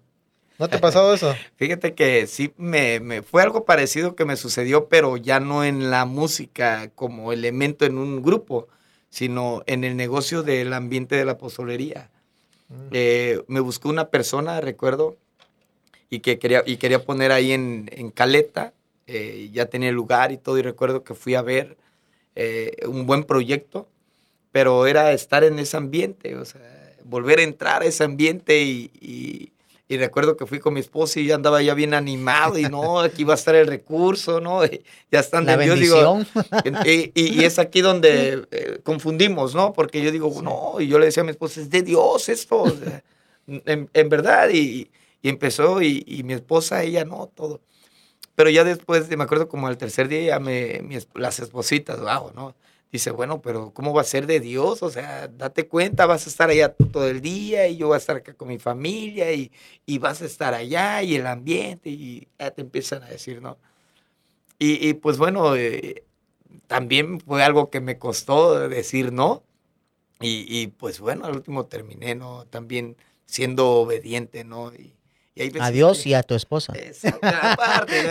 [0.58, 1.34] ¿No te ha pasado eso?
[1.56, 5.90] Fíjate que sí, me, me fue algo parecido que me sucedió, pero ya no en
[5.90, 8.68] la música como elemento en un grupo,
[9.08, 12.10] sino en el negocio del ambiente de la pozolería.
[12.92, 15.16] Eh, me buscó una persona, recuerdo,
[16.10, 18.74] y que quería, y quería poner ahí en, en Caleta,
[19.06, 21.78] eh, ya tenía el lugar y todo, y recuerdo que fui a ver
[22.36, 23.88] eh, un buen proyecto,
[24.52, 26.60] pero era estar en ese ambiente, o sea,
[27.04, 29.52] volver a entrar a ese ambiente y, y-
[29.88, 33.00] y recuerdo que fui con mi esposa y ya andaba ya bien animado y no,
[33.00, 34.64] aquí va a estar el recurso, ¿no?
[34.64, 36.84] Y ya están La de Dios, digo, bendición.
[36.84, 39.72] y, y- y es aquí donde eh, confundimos, ¿no?
[39.72, 42.62] Porque yo digo, no, y yo le decía a mi esposa, es de Dios esto,
[42.62, 43.02] o sea,
[43.48, 44.90] en, en verdad, y,
[45.22, 47.60] y empezó, y, y mi esposa, ella no, todo.
[48.36, 51.40] Pero ya después, de- me acuerdo como al tercer día, ya me, mi esp- las
[51.40, 52.54] espositas, wow, ¿no?
[52.92, 54.82] Dice, bueno, pero ¿cómo va a ser de Dios?
[54.82, 57.98] O sea, date cuenta, vas a estar allá todo el día y yo voy a
[57.98, 59.52] estar acá con mi familia y,
[59.86, 63.58] y vas a estar allá y el ambiente y ya te empiezan a decir, ¿no?
[64.58, 66.04] Y, y, pues bueno, eh,
[66.66, 69.42] también fue algo que me costó decir no.
[70.20, 72.44] Y, y, pues bueno, al último terminé, ¿no?
[72.46, 74.72] También siendo obediente, ¿no?
[74.74, 74.92] Y,
[75.36, 76.72] y hay veces A Dios que- y a tu esposa.
[76.76, 78.02] Exacto, aparte,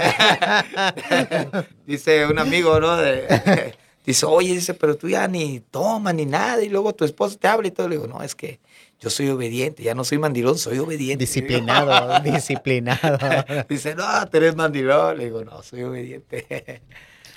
[1.52, 1.64] ¿no?
[1.86, 2.96] dice un amigo, ¿no?
[2.98, 3.76] De-
[4.12, 7.48] dice, oye, dice, pero tú ya ni tomas ni nada, y luego tu esposo te
[7.48, 7.88] habla y todo.
[7.88, 8.60] Le digo, no, es que
[9.00, 11.24] yo soy obediente, ya no soy mandilón, soy obediente.
[11.24, 13.46] Disciplinado, disciplinado.
[13.70, 15.18] dice, no, tú eres mandilón.
[15.18, 16.82] Le digo, no, soy obediente.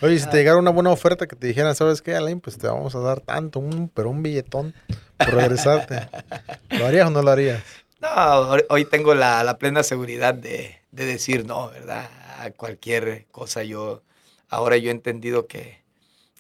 [0.01, 2.41] Oye, si te llegara una buena oferta que te dijeran, ¿sabes qué, Alain?
[2.41, 4.75] Pues te vamos a dar tanto, un, pero un billetón
[5.17, 6.09] por regresarte.
[6.71, 7.63] ¿Lo harías o no lo harías?
[8.01, 12.11] No, hoy- tengo la, la plena seguridad de, de decir no, ¿verdad?
[12.41, 14.03] A cualquier cosa yo,
[14.49, 15.82] ahora yo he entendido que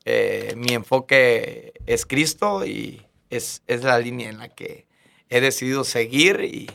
[0.04, 4.86] eh, mi enfoque es Cristo y es, es la línea en la que
[5.28, 6.70] he decidido seguir y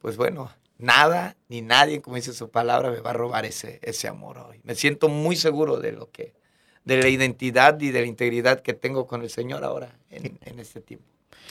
[0.00, 4.08] pues bueno, nada ni nadie, como dice su palabra, me va a robar ese, ese
[4.08, 4.60] amor hoy.
[4.64, 6.32] Me siento muy seguro de lo que,
[6.84, 10.58] de la identidad y de la integridad que tengo con el Señor ahora en, en
[10.58, 11.06] este tiempo.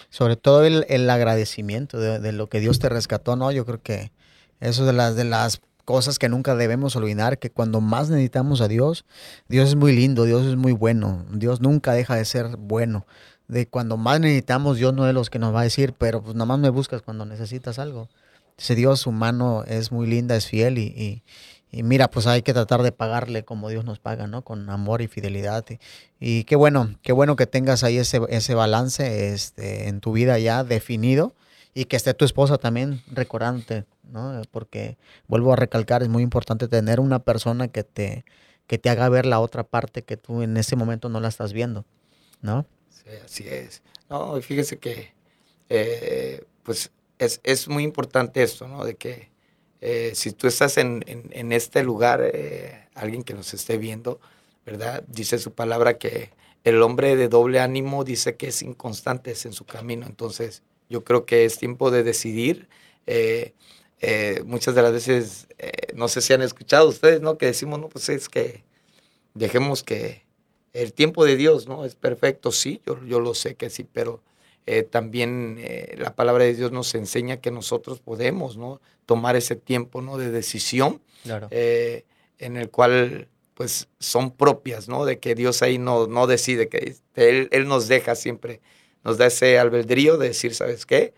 [0.10, 3.52] Sobre todo el, el agradecimiento de, de lo que Dios te rescató, ¿no?
[3.52, 4.12] Yo creo que
[4.60, 8.62] eso es de las, de las cosas que nunca debemos olvidar, que cuando más necesitamos
[8.62, 9.06] a Dios,
[9.48, 13.08] Dios es muy lindo, Dios es muy bueno, Dios nunca deja de ser bueno.
[13.48, 16.36] de cuando más necesitamos, Dios no es los que nos va a decir, pero pues
[16.36, 18.08] nada más me buscas cuando necesitas algo.
[18.56, 21.24] Ese Dios humano es muy linda, es fiel y,
[21.72, 24.44] y, mira, pues hay que tratar de pagarle como Dios nos paga, ¿no?
[24.44, 25.66] Con amor y fidelidad.
[25.72, 25.80] Y,
[26.20, 30.38] y qué bueno, qué bueno que tengas ahí ese, ese balance este, en tu vida
[30.38, 31.34] ya definido
[31.74, 34.42] y que esté tu esposa también recordándote, ¿no?
[34.52, 38.26] Porque vuelvo a recalcar, es muy importante tener una persona que te,
[38.68, 41.54] que te haga ver la otra parte que tú en ese momento no la estás
[41.54, 41.86] viendo,
[42.42, 42.66] ¿no?
[42.90, 43.82] Sí, así es.
[44.10, 45.14] No, fíjese que,
[45.70, 48.84] eh, pues, es, es muy importante esto, ¿no?
[48.86, 49.30] De que
[49.82, 54.20] eh, si tú estás en, en, este lugar, eh, alguien que nos esté viendo,
[54.66, 55.04] ¿verdad?
[55.08, 56.32] Dice su palabra que
[56.64, 60.06] el hombre de doble ánimo dice que es inconstante en su camino.
[60.06, 62.68] Entonces, yo creo que es tiempo de decidir.
[64.02, 67.38] Eh, muchas de las veces, eh, no sé si han escuchado ustedes, ¿no?
[67.38, 68.64] Que decimos, no, pues es que
[69.34, 70.24] dejemos que
[70.74, 71.86] el tiempo de Dios, ¿no?
[71.86, 74.22] Es perfecto, sí, yo, yo lo sé que sí, pero
[74.66, 78.80] eh, también eh, la palabra de Dios nos enseña que nosotros podemos, ¿no?
[79.06, 80.18] Tomar ese tiempo, ¿no?
[80.18, 81.50] De decisión, Claro.
[81.52, 85.04] en el cual, pues, son propias, ¿no?
[85.04, 88.62] De que Dios ahí no, no decide, que él, él nos deja siempre,
[89.04, 91.14] nos da ese albedrío de decir, ¿sabes qué?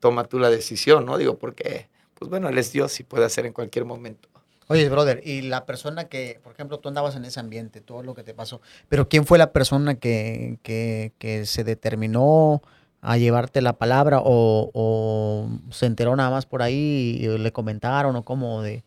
[0.00, 1.16] Toma tú la decisión, ¿no?
[1.18, 4.28] Digo, porque, pues bueno, Él es Dios y puede hacer en cualquier momento.
[4.68, 8.14] Oye, brother, y la persona que, por ejemplo, tú andabas en ese ambiente, todo lo
[8.14, 12.62] que te pasó, pero ¿quién fue la persona que, que, que se determinó
[13.00, 18.16] a llevarte la palabra o, o se enteró nada más por ahí y le comentaron
[18.16, 18.82] o cómo de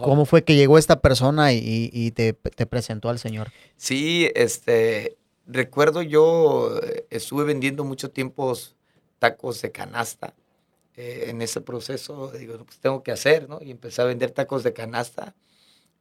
[0.00, 3.50] cómo fue que llegó esta persona y, y te, te presentó al Señor?
[3.76, 8.56] Sí, este, recuerdo yo eh, estuve vendiendo mucho tiempo
[9.18, 10.34] tacos de canasta.
[11.00, 13.60] Eh, en ese proceso digo, pues tengo que hacer, ¿no?
[13.62, 15.36] Y empecé a vender tacos de canasta,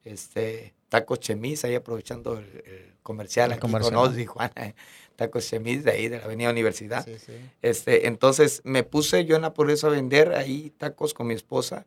[0.03, 3.93] este, tacos chemis, ahí aprovechando el, el comercial El aquí comercial.
[3.93, 4.73] con Osdi, Juana, eh,
[5.15, 7.05] tacos chemis de ahí, de la Avenida Universidad.
[7.05, 7.33] Sí, sí.
[7.61, 11.85] Este, entonces me puse yo en Aporeso a vender ahí tacos con mi esposa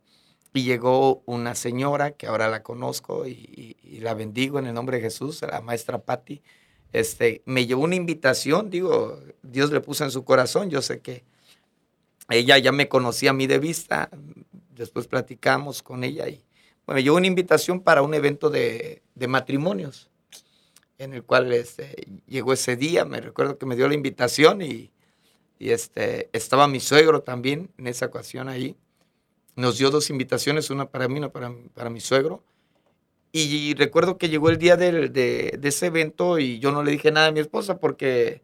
[0.53, 4.75] y llegó una señora que ahora la conozco y, y- y la bendigo en el
[4.75, 6.43] nombre de Jesús, la maestra Patti.
[6.93, 11.25] Este, me llevó una invitación, digo, Dios le puso en su corazón, yo sé que
[12.37, 14.11] ella ya me conocía a mí de vista,
[14.75, 16.43] después platicamos con ella y
[16.87, 20.11] bueno, me llevó una invitación para un evento de, de matrimonios,
[20.99, 21.95] en el cual este,
[22.27, 24.91] llegó ese día, me recuerdo que me dio la invitación y,
[25.59, 28.77] y este, estaba mi suegro también en esa ocasión ahí.
[29.57, 32.43] Nos dio dos invitaciones, una para mí, una para, para mi suegro.
[33.33, 36.93] Y recuerdo que llegó el día del- de, de ese evento y yo no le
[36.93, 38.43] dije nada a mi esposa porque,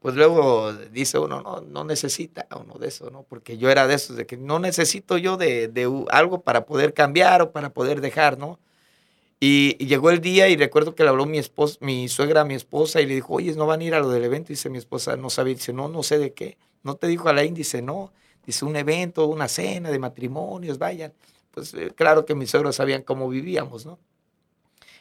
[0.00, 3.24] pues luego dice uno, no, no necesita uno de eso, ¿no?
[3.24, 6.94] Porque yo era de esos, de que no necesito yo de, de algo para poder
[6.94, 8.58] cambiar o para poder dejar, ¿no?
[9.40, 12.44] Y, y llegó el día y recuerdo que le habló mi esposa, mi suegra a
[12.44, 14.48] mi esposa y le dijo, oye, ¿no van a ir a lo del evento?
[14.48, 16.58] dice mi esposa, no sabía, dice, no, no sé de qué.
[16.82, 17.54] ¿No te dijo Alain?
[17.54, 18.12] Dice, no.
[18.46, 21.12] Dice, un evento, una cena de matrimonios, vayan.
[21.52, 23.98] Pues eh, claro que mis suegros sabían cómo vivíamos, ¿no?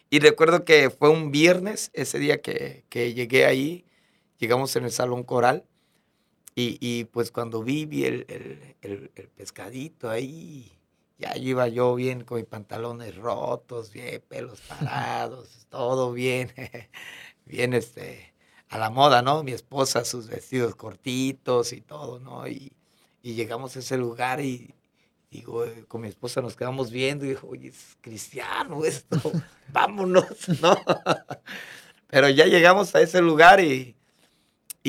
[0.10, 3.86] Y recuerdo que fue un viernes, ese día que, que llegué ahí,
[4.40, 5.66] llegamos en el salón coral
[6.56, 10.72] y, y, pues cuando vi, vi el, el- el- el pescadito ahí,
[11.20, 16.52] ya iba yo bien con mis pantalones rotos, bien, pelos parados, todo bien,
[17.46, 18.34] bien este,
[18.70, 19.44] a la moda, ¿no?
[19.44, 22.48] Mi esposa, sus vestidos cortitos y todo, ¿no?
[22.48, 22.72] Y,
[23.22, 24.74] y llegamos a ese lugar y
[25.32, 29.20] digo, eh, con mi esposa nos quedamos viendo y dijo, oye, es cristiano esto,
[29.74, 30.26] vámonos,
[30.62, 30.76] ¿no?
[32.08, 33.97] Pero ya llegamos a ese lugar y,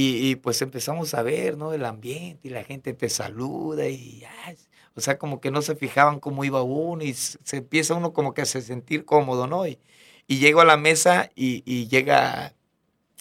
[0.00, 1.72] y, y, pues empezamos a ver, ¿no?
[1.72, 4.56] El ambiente y la gente te saluda y, ay,
[4.94, 8.34] o sea, como que no se fijaban cómo iba uno y se empieza uno como
[8.34, 9.66] que a se sentir cómodo, ¿no?
[9.66, 9.78] Y,
[10.26, 12.54] y llego a la mesa y, y llega,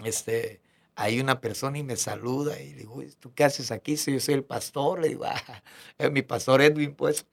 [0.04, 0.62] este,
[0.96, 3.98] hay una persona y me saluda y digo, "Oye, ¿tú qué haces aquí?
[3.98, 5.64] Si yo soy el pastor, le digo, ah,
[6.12, 7.26] mi pastor Edwin, pues.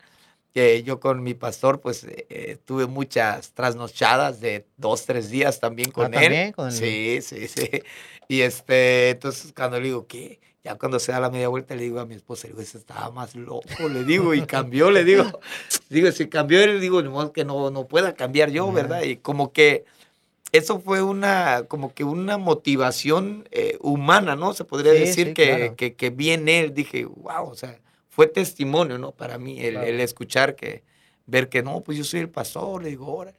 [0.55, 5.59] Que yo con mi pastor, pues, eh, eh, tuve muchas trasnochadas de dos, tres días
[5.59, 6.21] también con él.
[6.21, 6.53] ¿también?
[6.53, 7.69] Con el- Sí, sí, sí.
[8.29, 10.41] Y este, entonces cuando le digo, ¿qué?
[10.63, 12.79] Ya cuando se da la media vuelta le digo a mi esposa, le digo, ese
[12.79, 15.41] estaba más loco, le digo, y cambió, le digo.
[15.91, 18.73] Digo, si cambió, le digo, ni modo que no, no pueda cambiar yo.
[18.73, 19.03] ¿verdad?
[19.03, 19.85] Y como que
[20.53, 24.55] eso fue una, como que una motivación eh, humana, ¿no?
[24.55, 25.77] Se podría Sí, decir sí, que, claro.
[25.77, 27.79] que, que vi en él, dije, wow, o sea,
[28.15, 29.11] fue testimonio, ¿no?
[29.13, 29.87] Para mí, el, Claro.
[29.87, 30.83] el escuchar que,
[31.27, 33.39] ver que no, pues yo soy el pastor, le digo, órale.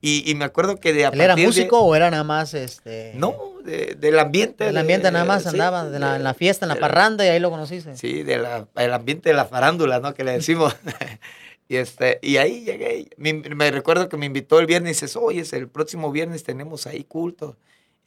[0.00, 2.22] Y, y me acuerdo que de a ¿Él era partir de- músico o era nada
[2.24, 3.12] más este?
[3.16, 4.64] no, de- del ambiente.
[4.64, 7.40] Del de- ambiente nada más andaba, la, en la fiesta, en la parranda y ahí
[7.40, 7.96] lo conociste.
[7.96, 10.14] Sí, de la- el ambiente de la farándula, ¿no?
[10.14, 10.74] Que le decimos.
[11.68, 13.08] y, este, y ahí llegué.
[13.16, 17.02] Me, recuerdo que me invitó el viernes y dices, oye, el próximo viernes tenemos ahí
[17.04, 17.56] culto.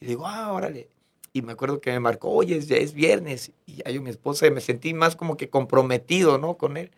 [0.00, 0.88] Y digo, ah, órale.
[1.32, 3.52] Y me acuerdo que me marcó, oye, ya es viernes.
[3.66, 6.56] Y ya yo, mi esposa, me sentí más como que comprometido, ¿no?
[6.56, 6.90] Con él.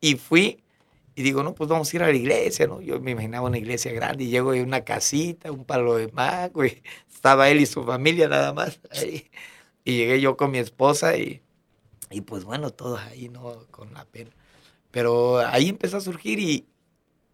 [0.00, 0.62] Y fui
[1.16, 2.80] y digo, no, pues vamos a ir a la iglesia, ¿no?
[2.80, 6.64] Yo me imaginaba una iglesia grande y llego a una casita, un palo de mago,
[6.64, 9.30] y estaba él y su familia nada más ahí.
[9.84, 11.42] Y llegué yo con mi esposa y,
[12.10, 13.66] y pues bueno, todos ahí, ¿no?
[13.70, 14.30] Con la pena.
[14.90, 16.66] Pero ahí empezó a surgir y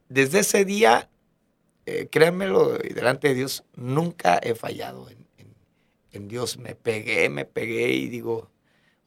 [0.08, 1.08] desde ese día,
[1.86, 5.26] eh, créanmelo, y delante de Dios, nunca he fallado en,
[6.12, 6.58] en, Dios.
[6.58, 8.50] Me pegué, me pegué y digo,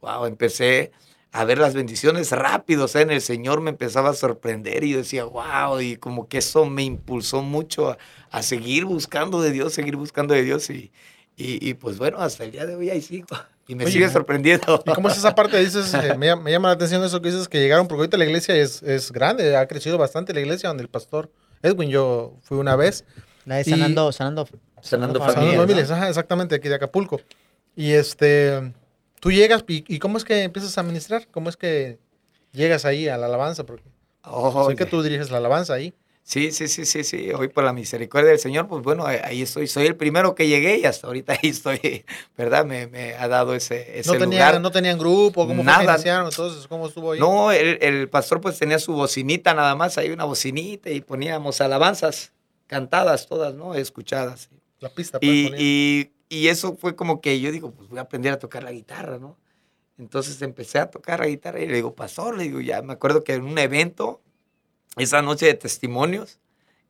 [0.01, 0.91] wow, empecé
[1.31, 4.91] a ver las bendiciones rápido, o sea, en el Señor me empezaba a sorprender y
[4.91, 7.97] yo decía, wow, y como que eso me impulsó mucho a,
[8.29, 10.91] a seguir buscando de Dios, seguir buscando de Dios y,
[11.35, 13.25] y, y, pues bueno, hasta el día de hoy ahí sigo
[13.67, 14.83] y me Oye, sigue sorprendiendo.
[14.85, 15.57] ¿Y cómo es esa parte?
[15.59, 18.17] Dices, eh, me, llama- me llama la atención eso que dices que llegaron, porque ahorita
[18.17, 21.31] la iglesia es, es grande, ha crecido bastante la iglesia donde el pastor
[21.63, 23.05] Edwin, yo fui una vez.
[23.45, 25.95] La de Y- sanando, sanando, Sanando Sanando Familias, Familias, ¿no?
[25.95, 27.19] ajá, exactamente, aquí de Acapulco.
[27.75, 28.73] Y este,
[29.19, 31.27] tú llegas, y, y cómo es que empiezas a ministrar?
[31.31, 31.97] ¿Cómo es que
[32.51, 33.65] llegas ahí a la alabanza?
[33.65, 33.83] Porque
[34.25, 35.93] Oh, sé que tú diriges la alabanza ahí.
[36.25, 37.31] Sí, sí, sí, sí, sí.
[37.33, 39.67] Hoy por la misericordia del Señor, pues bueno, ahí- estoy.
[39.67, 42.05] Soy el primero que llegué y hasta ahorita ahí estoy,
[42.37, 42.63] ¿verdad?
[42.63, 44.29] Me, me ha dado ese, ese No lugar.
[44.29, 45.93] tenían, no tenían grupo, ¿cómo fue que Nada.
[45.95, 46.27] iniciaron?
[46.29, 47.19] Entonces, ¿cómo estuvo ahí?
[47.19, 51.59] No, el, el pastor pues tenía su bocinita nada más, ahí una bocinita y poníamos
[51.59, 52.31] alabanzas
[52.67, 53.75] cantadas todas, ¿no?
[53.75, 54.49] Escuchadas.
[54.79, 55.19] La pista.
[55.19, 58.39] pues, Y, y, y eso fue como que yo digo, pues voy a aprender a
[58.39, 59.37] tocar la guitarra, ¿no?
[59.97, 63.23] Entonces empecé a tocar la guitarra y le digo, pastor, le digo, ya me acuerdo
[63.23, 64.21] que en un evento,
[64.97, 66.39] esa noche de testimonios,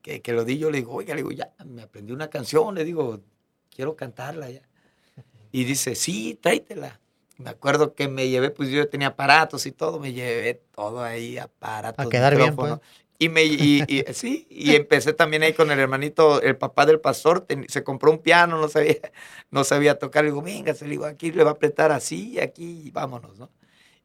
[0.02, 2.76] que, que lo di yo, le digo, oiga, le digo, ya, me aprendí una canción,
[2.76, 3.20] le digo,
[3.70, 4.62] quiero cantarla ya.
[5.52, 7.00] Y dice, sí, tráetela.
[7.38, 11.38] Me acuerdo que me llevé, pues yo tenía aparatos y todo, me llevé todo ahí,
[11.38, 12.06] aparatos.
[12.06, 12.78] A quedar bien, micrófono.
[12.78, 12.90] pues.
[13.24, 17.00] Y me, y, y- sí, y empecé también ahí con el hermanito, el papá del
[17.00, 18.98] pastor, ten- se compró un piano, no sabía,
[19.52, 22.82] no sabía tocar, le digo, venga, le digo, aquí le va a apretar así, aquí,
[22.86, 23.50] y vámonos, ¿no?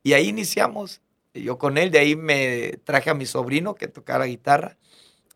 [0.02, 1.00] Y ahí iniciamos,
[1.34, 4.76] yo con él, de ahí me traje a mi sobrino que tocara guitarra,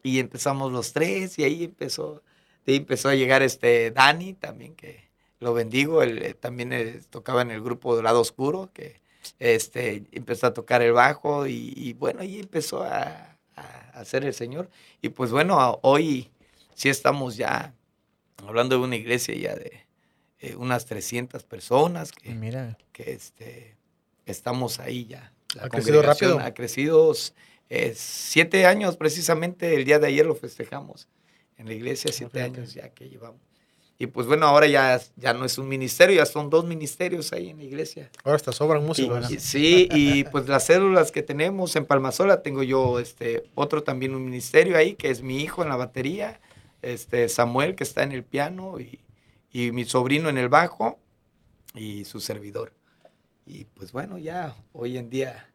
[0.03, 2.23] y empezamos los tres, y ahí empezó,
[2.67, 7.01] de ahí empezó a llegar este Dani también, que lo bendigo, él eh, también eh,
[7.11, 9.01] tocaba en el grupo de Lado Oscuro, que
[9.41, 13.32] este, empezó a tocar el bajo, y, y bueno, ahí empezó a
[13.93, 14.71] hacer el Señor.
[15.01, 16.31] Y pues bueno, hoy
[16.75, 17.75] sí estamos ya
[18.47, 19.87] hablando de una iglesia ya de
[20.41, 23.77] eh, unas 300 personas que, Mira, que este,
[24.27, 25.33] estamos ahí ya.
[25.55, 26.39] La Ha crecido rápido.
[26.39, 27.15] Ha crecido
[27.69, 31.09] eh, siete años precisamente, el día de ayer lo festejamos
[31.57, 33.41] en la iglesia, siete años ya que llevamos.
[34.03, 37.51] Y pues bueno, ahora ya, ya no es un ministerio, ya son dos ministerios ahí
[37.51, 38.11] en la iglesia.
[38.25, 39.31] Ahora hasta sobran músicos.
[39.31, 44.17] y- sí, y pues las células que tenemos en Palmasola, tengo yo este otro también
[44.17, 46.41] un ministerio ahí, que es mi hijo en la batería,
[46.83, 48.99] este Samuel que está en el piano y,
[49.53, 50.99] y mi sobrino en el bajo
[51.73, 52.73] y su servidor.
[53.47, 55.49] Y pues bueno, ya hoy en día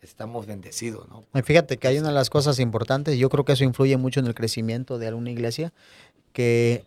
[0.00, 1.24] estamos bendecidos, ¿no?
[1.42, 4.26] Fíjate que hay una de las cosas importantes, yo creo que eso influye mucho en
[4.26, 5.72] el crecimiento de alguna iglesia,
[6.34, 6.84] que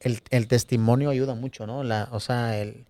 [0.00, 1.84] el, el testimonio ayuda mucho, ¿no?
[1.84, 2.86] La, o sea, el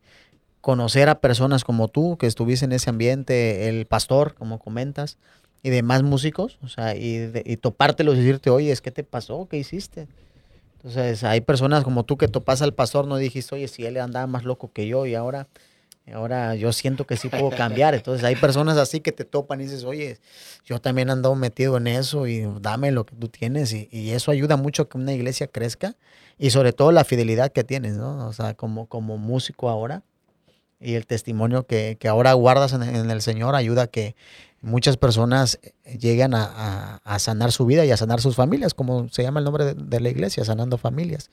[0.60, 5.18] conocer a personas como tú, que estuviste en ese ambiente, el pastor, como comentas,
[5.64, 9.48] y demás músicos, o sea, y, de- y topártelos y decirte, oye, ¿qué te pasó?
[9.50, 10.06] ¿Qué hiciste?
[10.76, 14.26] Entonces, hay personas como tú que topas al pastor, no dijiste, oye, si él andaba
[14.26, 15.48] más loco que yo y ahora,
[16.12, 17.94] ahora yo siento que sí puedo cambiar.
[17.94, 20.18] Entonces, hay personas así que te topan y dices, oye,
[20.64, 23.72] yo también ando metido en eso y dame lo que tú tienes.
[23.72, 25.96] Y, y eso ayuda mucho a que una iglesia crezca
[26.38, 28.26] y sobre todo la fidelidad que tienes, ¿no?
[28.26, 30.02] O sea, como, como músico ahora
[30.80, 34.14] y el testimonio que, que ahora guardas en, el Señor ayuda a que
[34.60, 35.58] muchas personas
[35.98, 39.38] lleguen a, a- a sanar su vida y a sanar sus familias, como se llama
[39.38, 41.30] el nombre de, de la iglesia, sanando familias.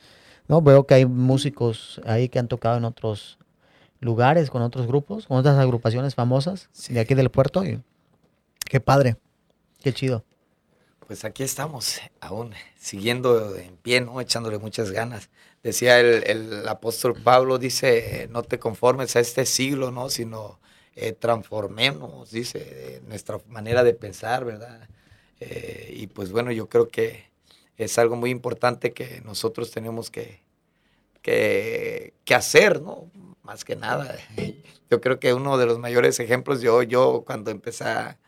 [0.48, 0.62] ¿no?
[0.62, 3.38] Veo que hay músicos ahí que han tocado en otros
[4.02, 6.94] lugares, con otros grupos, con otras agrupaciones famosas Sí.
[6.94, 7.64] de aquí del puerto.
[7.64, 7.82] Y
[8.66, 9.16] qué padre,
[9.82, 10.26] qué chido.
[11.08, 14.20] Pues aquí estamos, aún siguiendo en pie, ¿no?
[14.22, 15.30] Echándole muchas ganas.
[15.62, 20.10] Decía el, el apóstol Pablo, dice, no te conformes a este siglo, ¿no?
[20.10, 20.60] Sino
[20.96, 24.88] eh, transformemos, dice, nuestra manera de pensar, ¿verdad?
[25.42, 27.26] Eh, y pues bueno, yo creo que
[27.78, 30.40] es algo muy importante que nosotros tenemos que,
[31.22, 33.10] que, que hacer, ¿no?
[33.44, 34.16] Más que nada.
[34.90, 38.20] Yo creo que uno de los mayores ejemplos, yo, yo cuando empecé a,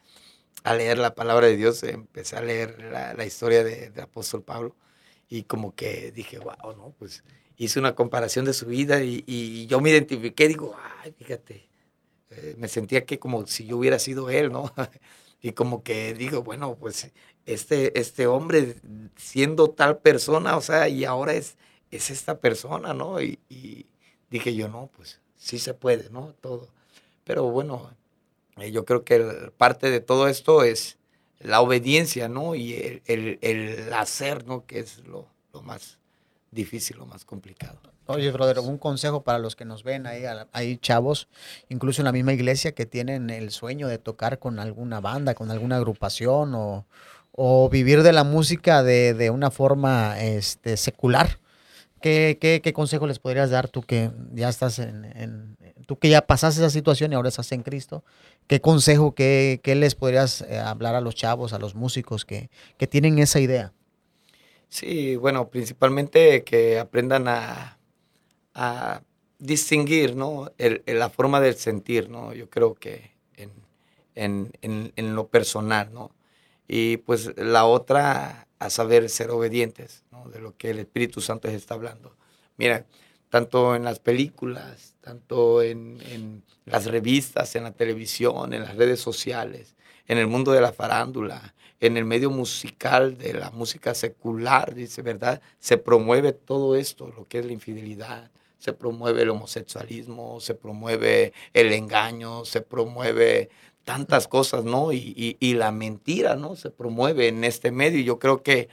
[0.77, 4.73] leer la palabra de Dios, empecé a leer la, la historia de, de apóstol Pablo
[5.27, 7.23] y como que dije, wow, no, pues
[7.57, 11.67] hice una comparación de su vida y, y yo me identifiqué, digo, ay, fíjate,
[12.29, 14.73] eh, me sentía que como si yo hubiera sido él, ¿no?
[15.41, 17.11] y como que digo, bueno, pues
[17.45, 18.75] este, este hombre
[19.17, 21.57] siendo tal persona, o sea, y ahora es,
[21.91, 23.21] es esta persona, ¿no?
[23.21, 23.87] Y, y
[24.33, 26.33] dije yo, no, pues sí se puede, ¿no?
[26.41, 26.67] Todo.
[27.23, 27.91] Pero bueno,
[28.57, 30.97] eh, yo creo que parte de todo esto es
[31.39, 32.55] la obediencia, ¿no?
[32.55, 32.73] Y
[33.05, 34.65] el, el, hacer, ¿no?
[34.65, 35.99] Que es lo, lo, más
[36.49, 37.79] difícil, lo más complicado.
[38.07, 41.29] Oye, brother, un consejo para los que nos ven ahí, hay chavos,
[41.69, 45.51] incluso en la misma iglesia, que tienen el sueño de tocar con alguna banda, con
[45.51, 46.85] alguna agrupación o,
[47.31, 51.39] o vivir de la música de, de una forma este, secular.
[52.03, 55.55] ¿Qué, ¿Qué, qué, consejo les podrías dar tú que ya estás en,
[55.87, 58.03] tú que ya pasaste esa situación y ahora estás en Cristo?
[58.45, 62.87] ¿Qué consejo, qué, les podrías eh, hablar a los chavos, a los músicos que, que
[62.87, 63.71] tienen esa idea?
[64.67, 67.77] Sí, bueno, principalmente que aprendan a,
[69.39, 70.51] distinguir, ¿no?
[70.85, 72.33] La forma del sentir, ¿no?
[72.33, 76.11] Yo creo que en, en, en, lo personal, ¿no?
[76.67, 81.73] Y pues la otra, a saber ser obedientes, De lo que el Espíritu Santo está
[81.73, 82.15] hablando.
[82.57, 82.85] Mira,
[83.29, 89.75] tanto en las películas, tanto en, las revistas, en la televisión, en las redes sociales,
[90.07, 95.01] en el mundo de la farándula, en el medio musical de la música secular, dice,
[95.01, 95.41] ¿verdad?
[95.59, 101.33] Se promueve todo esto, lo que es la infidelidad, se promueve el homosexualismo, se promueve
[101.53, 103.49] el engaño, se promueve
[103.83, 104.93] tantas cosas, ¿no?
[104.93, 106.55] Y, la mentira, ¿no?
[106.55, 107.99] Se promueve en este medio.
[107.99, 108.69] Y yo creo que,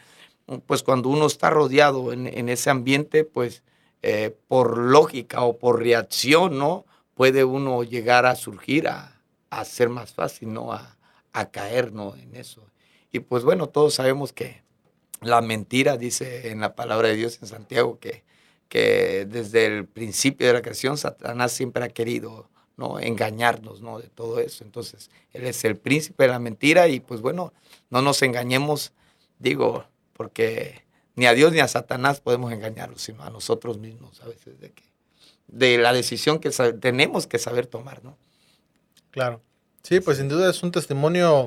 [0.67, 3.63] pues cuando uno está rodeado en, ese ambiente, pues
[4.03, 6.87] eh, por lógica o por reacción, ¿no?
[7.15, 9.17] Puede uno llegar a surgir, a,
[9.65, 10.73] ser más fácil, ¿no?
[10.73, 10.97] A,
[11.33, 12.17] a caer, ¿no?
[12.17, 12.63] En eso.
[13.13, 14.63] Y pues bueno, todos sabemos que
[15.21, 18.25] la mentira, dice en la palabra de Dios en Santiago, que
[18.71, 23.01] que desde el principio de la creación Satanás siempre ha querido ¿no?
[23.01, 23.99] engañarnos ¿no?
[23.99, 24.65] de todo eso.
[24.65, 27.53] Entonces, él es el príncipe de la mentira y pues bueno,
[27.91, 28.93] no nos engañemos,
[29.41, 29.85] digo,
[30.21, 30.85] porque
[31.17, 34.71] ni a Dios ni a Satanás podemos engañarlos, sino a nosotros mismos a veces de,
[34.71, 34.83] que,
[35.49, 38.19] de la decisión que tenemos que saber tomar, ¿no?
[39.13, 39.41] Claro.
[39.83, 41.47] Sí, pues sin duda es un testimonio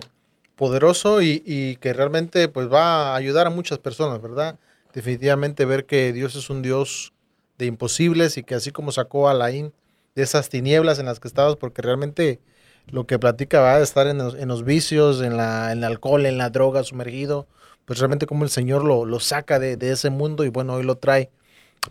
[0.55, 4.57] poderoso y, y que realmente pues va a ayudar a muchas personas, ¿verdad?
[4.91, 7.13] Definitivamente ver que Dios es un Dios
[7.59, 9.71] de imposibles y que así como sacó a Laín
[10.15, 12.39] de esas tinieblas en las que estabas, porque realmente
[12.87, 16.39] lo que platica va a estar en los, vicios, en, la, en el alcohol, en
[16.39, 17.47] la droga, sumergido,
[17.85, 20.97] pues realmente como el Señor lo, lo saca de, ese mundo y bueno, hoy lo
[20.97, 21.29] trae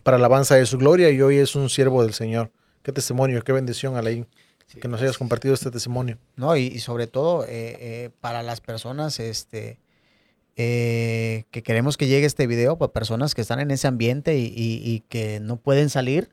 [0.02, 2.50] para la alabanza de su gloria y hoy es un siervo del Señor.
[2.82, 4.26] Qué testimonio, qué bendición, Alain,
[4.80, 6.18] que nos hayas compartido este testimonio.
[6.36, 9.78] No, y, sobre todo eh, eh, para las personas, este,
[10.56, 15.04] eh, que queremos que llegue este video para personas que están en ese ambiente y,
[15.08, 16.30] que no pueden salir.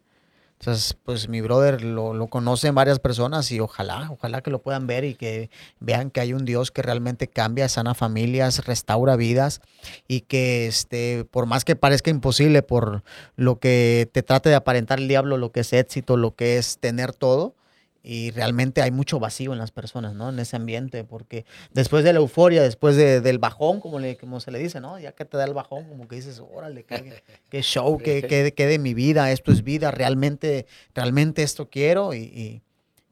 [0.60, 4.88] Entonces, pues mi brother lo, lo conocen varias personas y ojalá, ojalá que lo puedan
[4.88, 5.49] ver y que
[5.80, 9.62] vean que hay un Dios que realmente cambia, sana familias, restaura vidas
[10.05, 13.03] y que este, por más que parezca imposible por
[13.38, 16.78] lo que te trate de aparentar el diablo, lo que es éxito, lo que es
[16.78, 17.55] tener todo,
[18.02, 20.30] y realmente hay mucho vacío en las personas, ¿no?
[20.30, 24.39] En ese ambiente, porque después de la euforia, después de, del bajón, como, le, como
[24.39, 24.97] se le dice, ¿no?
[25.00, 28.54] Ya que te da el bajón, como que dices, órale, qué, qué show, qué, qué,
[28.56, 32.62] qué, de mi vida, esto es vida, realmente, realmente esto quiero y,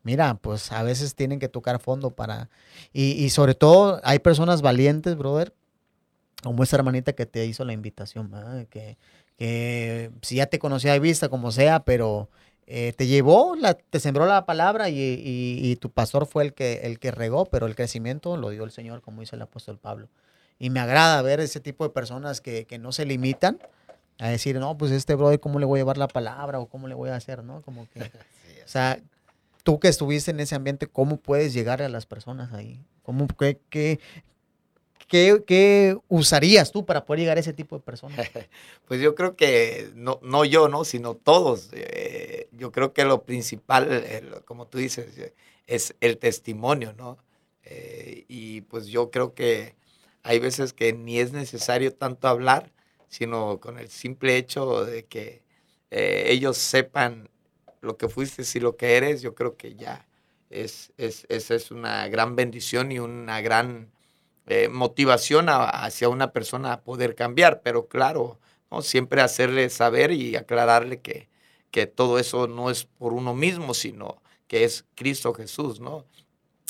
[0.04, 2.50] mira, pues a veces tienen que tocar fondo para,
[2.94, 5.54] y, y sobre todo hay personas valientes, brother,
[6.44, 8.68] como esa hermanita que te hizo la invitación, ¿verdad?
[8.68, 8.98] Que,
[9.38, 12.30] que si ya te conocía de vista, como sea, pero
[12.70, 17.00] eh, te llevó, la, te sembró la palabra y, tu pastor fue el que, el
[17.00, 20.10] que regó, pero el crecimiento lo dio el Señor, como dice el apóstol Pablo.
[20.60, 23.60] Y me agrada ver ese tipo de personas que, que no se limitan
[24.20, 26.90] a decir, no, pues este brother, ¿cómo le voy a llevar la palabra o cómo
[26.90, 27.62] le voy a hacer, no?
[27.62, 28.02] Como que,
[28.66, 29.00] o sea,
[29.64, 32.84] tú que estuviste en ese ambiente, ¿cómo puedes llegar a las personas ahí?
[33.04, 34.00] ¿Cómo, qué, qué,
[35.08, 38.28] ¿Qué, usarías tú para poder llegar a ese tipo de personas?
[38.88, 40.86] Pues yo creo que no, no yo, ¿no?
[40.86, 41.70] Sino todos.
[41.74, 45.08] Eh, yo creo que lo principal, como tú dices,
[45.66, 47.18] es el testimonio, ¿no?
[47.64, 49.76] Eh, y pues yo creo que
[50.24, 52.72] hay veces que ni es necesario tanto hablar,
[53.10, 55.42] sino con el simple hecho de que
[55.92, 57.30] eh, ellos sepan
[57.82, 60.08] lo que fuiste y lo que eres, yo creo que ya
[60.50, 63.92] es, es, esa es una gran bendición y una gran
[64.48, 68.40] eh, motivación hacia una persona a poder cambiar, pero claro,
[68.72, 68.82] ¿no?
[68.82, 71.28] siempre hacerle saber y aclararle que,
[71.72, 76.06] que todo eso no es por uno mismo, sino que es Cristo Jesús, ¿no?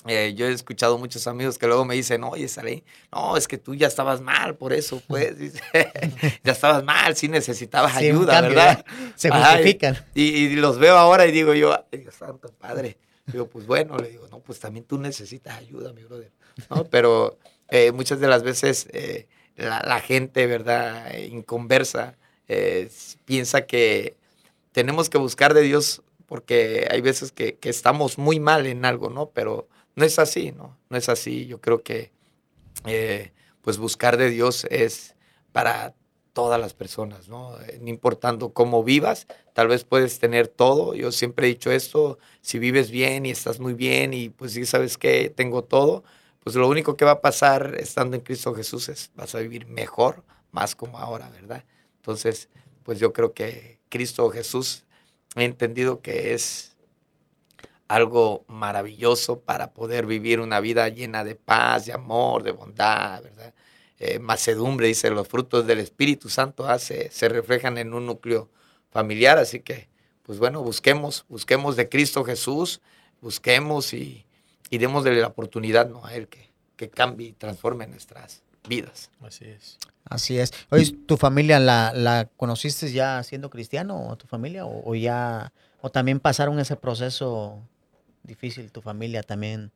[0.07, 3.57] Eh, yo he escuchado muchos amigos que luego me dicen, oye, Salé, no, es que
[3.57, 5.35] tú ya estabas mal, por eso, pues,
[6.43, 8.85] ya estabas mal, sí necesitabas ayuda, ¿verdad?
[9.15, 9.97] Se justifican.
[10.13, 12.97] y, los veo ahora y digo yo, Dios santo, Padre.
[13.25, 16.31] Digo, pues bueno, le digo, no, pues también tú necesitas ayuda, mi brother,
[16.69, 16.85] ¿no?
[16.85, 17.37] Pero
[17.69, 22.89] eh, muchas de las veces eh, la, gente, ¿verdad?, inconversa, eh,
[23.25, 24.15] piensa que
[24.71, 29.29] tenemos que buscar de Dios porque hay veces que, estamos muy mal en algo, ¿no?
[29.31, 30.77] Pero no es así, ¿no?
[30.89, 31.47] No es así.
[31.47, 32.11] Yo creo que,
[33.61, 35.15] pues, buscar de Dios es
[35.53, 35.95] para
[36.33, 37.57] todas las personas, ¿no?
[37.81, 40.93] No importando cómo vivas, tal vez puedes tener todo.
[40.93, 44.65] Yo siempre he dicho esto, si vives bien y estás muy bien y pues sí
[44.67, 46.03] sabes que tengo todo,
[46.47, 49.67] pues lo único que va a pasar estando en Cristo Jesús es vas a vivir
[49.67, 50.23] mejor,
[50.53, 51.65] más como ahora, ¿verdad?
[51.97, 52.47] Entonces,
[52.83, 54.85] pues yo creo que Cristo Jesús
[55.35, 56.77] he entendido que es
[57.89, 63.53] algo maravilloso para poder vivir una vida llena de paz, de amor, de bondad, ¿verdad?
[63.99, 68.49] Eh, macedumbre, dice, los frutos del Espíritu Santo hace, se reflejan en un núcleo
[68.89, 69.89] familiar, así que,
[70.23, 72.79] pues bueno, busquemos, busquemos de Cristo Jesús,
[73.19, 74.26] busquemos y,
[74.69, 76.05] y démosle la oportunidad ¿no?
[76.05, 79.09] a Él que, que cambie y transforme nuestras vidas.
[79.21, 79.77] Así es.
[80.05, 80.53] Así es.
[80.69, 85.51] Oye, ¿tu familia la, la conociste ya siendo cristiano o tu familia o, o, ya
[85.81, 87.59] o también pasaron ese proceso
[88.23, 89.71] difícil tu familia también?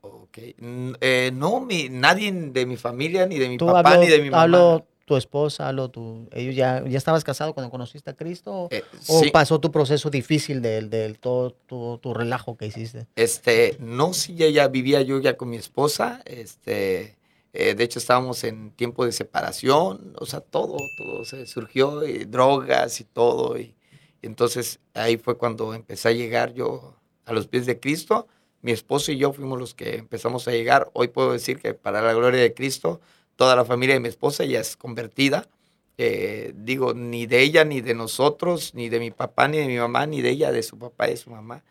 [0.00, 0.38] Ok.
[0.38, 4.30] Eh, no, mi, nadie de mi familia, ni de mi papá, hablo, ni de mi
[4.30, 4.42] mamá.
[4.42, 8.82] Hablo tu esposa, hablo tu, ellos ya, ya estabas casado cuando conociste a Cristo eh,
[9.08, 9.30] o sí.
[9.30, 13.06] pasó tu proceso difícil del de, de, todo tu, tu, relajo que hiciste.
[13.16, 17.16] Este, no, sí, ya, ya vivía yo ya con mi esposa, este,
[17.52, 22.24] eh, de hecho estábamos en tiempo de separación, o sea, todo, todo se surgió, y
[22.24, 23.74] drogas y todo, y,
[24.22, 26.94] y entonces ahí fue cuando empecé a llegar yo
[27.26, 28.26] a los pies de Cristo
[28.64, 30.90] mi esposo y yo fuimos los que empezamos a llegar.
[30.94, 33.02] Hoy puedo decir que para la gloria de Cristo,
[33.36, 35.48] toda la familia de mi esposa ya es convertida.
[35.96, 39.78] Eh, digo, ni de ella, ni de nosotros, ni de mi papá, ni de mi
[39.78, 41.62] mamá, ni de ella, de su papá y de su mamá,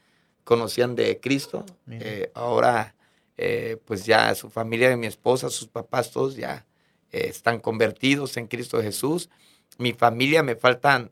[0.43, 1.65] conocían de Cristo.
[1.89, 2.95] Eh, ahora,
[3.37, 6.65] eh, pues ya su familia de mi esposa, sus papás, todos ya
[7.11, 9.29] están convertidos en Cristo Jesús.
[9.77, 11.11] Mi familia me faltan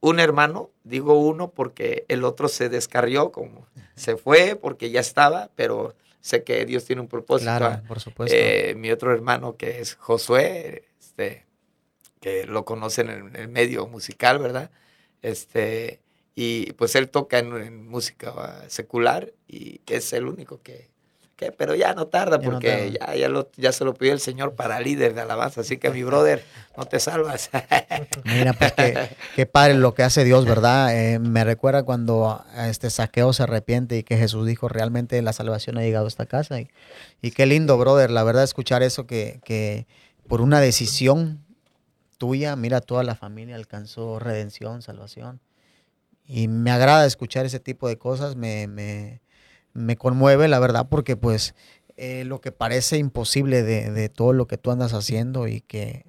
[0.00, 5.50] un hermano, digo uno porque el otro se descarrió, como se fue porque ya estaba,
[5.54, 7.56] pero sé que Dios tiene un propósito.
[7.56, 8.36] Claro, por supuesto.
[8.36, 11.46] Eh, mi otro hermano que es Josué, este,
[12.20, 14.70] que lo conocen en el medio musical, ¿verdad?
[15.22, 16.00] Este,
[16.34, 20.90] y pues él toca en, en música secular y es el único que,
[21.56, 23.14] pero ya no tarda porque ya, no tarda.
[23.14, 25.62] ya, ya, lo, ya, se lo pidió el Señor para líder de alabanza.
[25.62, 26.44] Así que mi brother,
[26.76, 27.50] no te salvas.
[28.24, 30.94] Mira, pues qué, qué padre lo que hace Dios, ¿verdad?
[30.94, 35.78] Eh, me recuerda cuando este saqueo se arrepiente y que Jesús dijo, realmente la salvación
[35.78, 36.60] ha llegado a esta casa.
[36.60, 36.68] Y,
[37.22, 39.86] y qué lindo, brother, la verdad, escuchar eso que, que
[40.28, 41.44] por una decisión
[42.18, 45.40] tuya, mira, toda la familia alcanzó redención, salvación.
[46.26, 49.22] Y me agrada escuchar ese tipo de cosas, me, me,
[49.72, 51.54] me conmueve, la verdad, porque pues
[51.96, 56.06] eh, lo que parece imposible de, de, todo lo que tú andas haciendo y que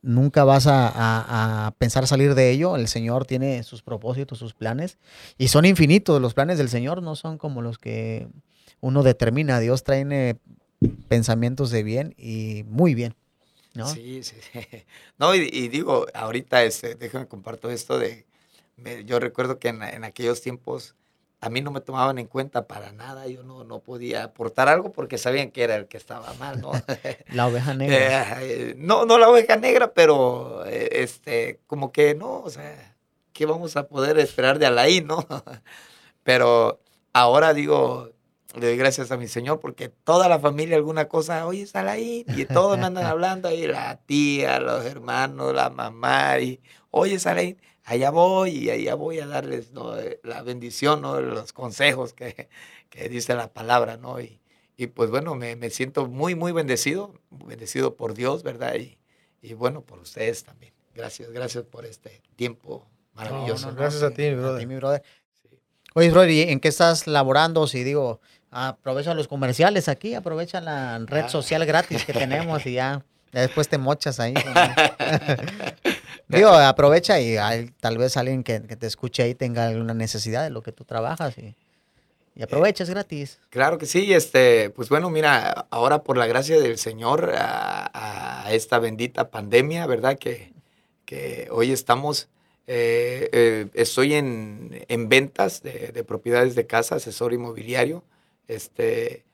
[0.00, 4.98] nunca vas a, a, pensar salir de ello, el Señor tiene sus propósitos, sus planes,
[5.38, 6.20] y son infinitos.
[6.20, 8.28] Los planes del Señor no son como los que
[8.80, 9.60] uno determina.
[9.60, 10.36] Dios trae
[11.08, 13.14] pensamientos de bien y muy bien.
[13.74, 13.86] ¿no?
[13.86, 14.36] Sí, sí.
[15.18, 18.26] No, y, y digo, ahorita, este, déjame comparto esto de,
[19.04, 20.96] yo recuerdo que en, en aquellos tiempos,
[21.42, 24.92] a mí no me tomaban en cuenta para nada, yo no, no podía aportar algo
[24.92, 26.70] porque sabían que era el que estaba mal, ¿no?
[27.32, 28.38] La oveja negra.
[28.40, 32.94] Eh, no, no la oveja negra, pero eh, este, como que no, o sea,
[33.32, 35.26] ¿qué vamos a poder esperar de Alain, no?
[36.22, 36.80] pero
[37.12, 38.10] ahora digo,
[38.54, 42.24] le doy gracias a mi Señor porque toda la familia alguna cosa, oye, es Alain,
[42.28, 47.26] y todos me andan hablando ahí, la tía, los hermanos, la mamá, y oye, es
[47.26, 49.94] Alain allá voy y allá voy a darles ¿no?
[50.22, 51.20] la bendición, ¿no?
[51.20, 52.48] los consejos que,
[52.88, 54.20] que, dice la palabra, ¿no?
[54.20, 54.40] Y,
[54.76, 58.76] y pues bueno, me, me, siento muy, muy bendecido, bendecido por Dios, ¿verdad?
[58.76, 58.98] Y,
[59.42, 60.72] y bueno, por ustedes también.
[60.94, 63.66] Gracias, gracias por este tiempo maravilloso.
[63.66, 64.56] No, no, gracias a ti, mi brother.
[64.56, 65.02] A ti, mi brother.
[65.42, 65.58] Sí.
[65.94, 67.66] Oye, brother, ¿y en qué estás laborando?
[67.66, 68.20] Si digo,
[68.52, 71.28] aprovecha los comerciales aquí, aprovecha la red ah.
[71.28, 74.34] social gratis que tenemos y ya, después te mochas ahí.
[76.28, 80.44] Digo, aprovecha y hay, tal vez alguien que, que, te escuche ahí tenga alguna necesidad
[80.44, 81.56] de lo que tú trabajas y,
[82.34, 83.40] y aprovecha, es gratis.
[83.50, 88.52] Claro que sí, este, pues bueno, mira, ahora por la gracia del Señor a, a
[88.52, 90.18] esta bendita pandemia, ¿verdad?
[90.18, 90.52] Que,
[91.04, 92.28] que hoy estamos,
[92.66, 98.02] eh, eh, estoy en, en ventas de, de, propiedades de casa, asesor inmobiliario,
[98.48, 99.24] este,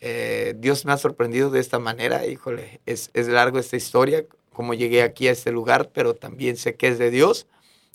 [0.00, 4.74] eh, Dios me ha sorprendido de esta manera, híjole, es, es largo esta historia, cómo
[4.74, 7.46] llegué aquí a este lugar, pero también sé que es de Dios.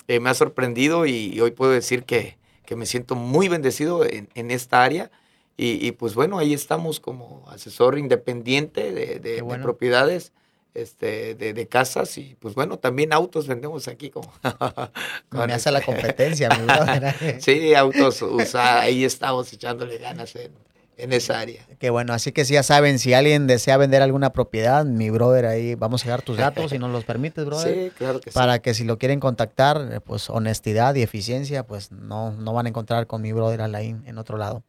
[0.08, 4.06] Eh, me ha sorprendido y, y, hoy puedo decir que, que me siento muy bendecido
[4.06, 5.12] en, en esta área.
[5.58, 9.58] Y, y, pues bueno, ahí estamos como asesor independiente de, de, bueno.
[9.58, 10.34] de propiedades.
[10.74, 14.32] Este, de, de casas y pues bueno, también autos vendemos aquí como...
[15.32, 17.16] Me hace la este- competencia, mi brother.
[17.42, 20.52] sí, autos usados, ahí estamos echándole ganas en,
[20.98, 21.66] en esa área.
[21.80, 25.46] Qué bueno, así que si ya saben, si alguien desea vender alguna propiedad, mi brother
[25.46, 27.90] ahí, vamos a dejar tus datos si nos los permites, brother.
[27.90, 28.34] Sí, claro que sí.
[28.34, 32.68] Para que si lo quieren contactar, eh, pues honestidad y eficiencia, pues no, no van
[32.68, 34.64] a encontrar con mi brother Alain en otro lado.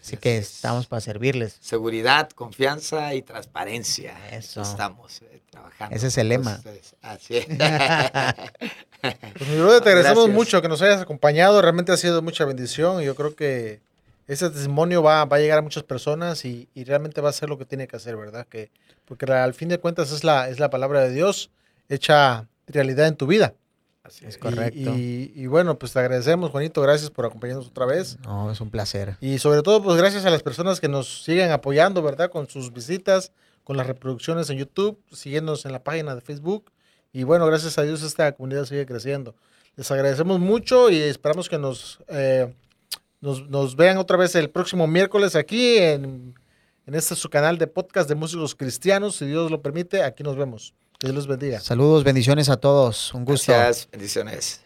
[0.00, 0.56] Así que es.
[0.56, 1.56] estamos para servirles.
[1.60, 4.14] Seguridad, confianza y transparencia.
[4.30, 4.62] Eso.
[4.62, 5.96] Estamos eh, trabajando.
[5.96, 6.60] Ese es el lema.
[7.02, 7.46] Así es.
[9.02, 10.34] Pues mi brother, te agradecemos Gracias.
[10.34, 11.60] mucho que nos hayas acompañado.
[11.60, 13.82] Realmente ha sido mucha bendición y yo creo que
[14.26, 17.50] ese testimonio va, va a llegar a muchas personas y, y realmente va a hacer
[17.50, 18.46] lo que tiene que hacer, ¿verdad?
[18.46, 18.70] Que,
[19.04, 21.50] porque al fin de cuentas es la, es la palabra de Dios
[21.90, 23.52] hecha realidad en tu vida.
[24.04, 24.38] Así Es es.
[24.38, 24.94] correcto.
[24.94, 26.80] Y, y- y bueno, pues te agradecemos, Juanito.
[26.82, 28.18] Gracias por acompañarnos otra vez.
[28.24, 29.16] No, es un placer.
[29.20, 32.30] Y sobre todo, pues gracias a las personas que nos siguen apoyando, ¿verdad?
[32.30, 33.32] Con sus visitas,
[33.64, 36.70] con las reproducciones en YouTube, siguiéndonos en la página de Facebook.
[37.12, 39.34] Y bueno, gracias a Dios esta comunidad sigue creciendo.
[39.76, 42.52] Les agradecemos mucho y esperamos que nos, eh,
[43.20, 46.34] nos, nos vean otra vez el próximo miércoles aquí en,
[46.86, 49.16] en este su canal de podcast de músicos cristianos.
[49.16, 50.74] Si Dios lo permite, aquí nos vemos.
[51.04, 51.60] Dios los bendiga.
[51.60, 53.12] Saludos, bendiciones a todos.
[53.12, 53.52] Un gusto.
[53.52, 54.63] Gracias, bendiciones.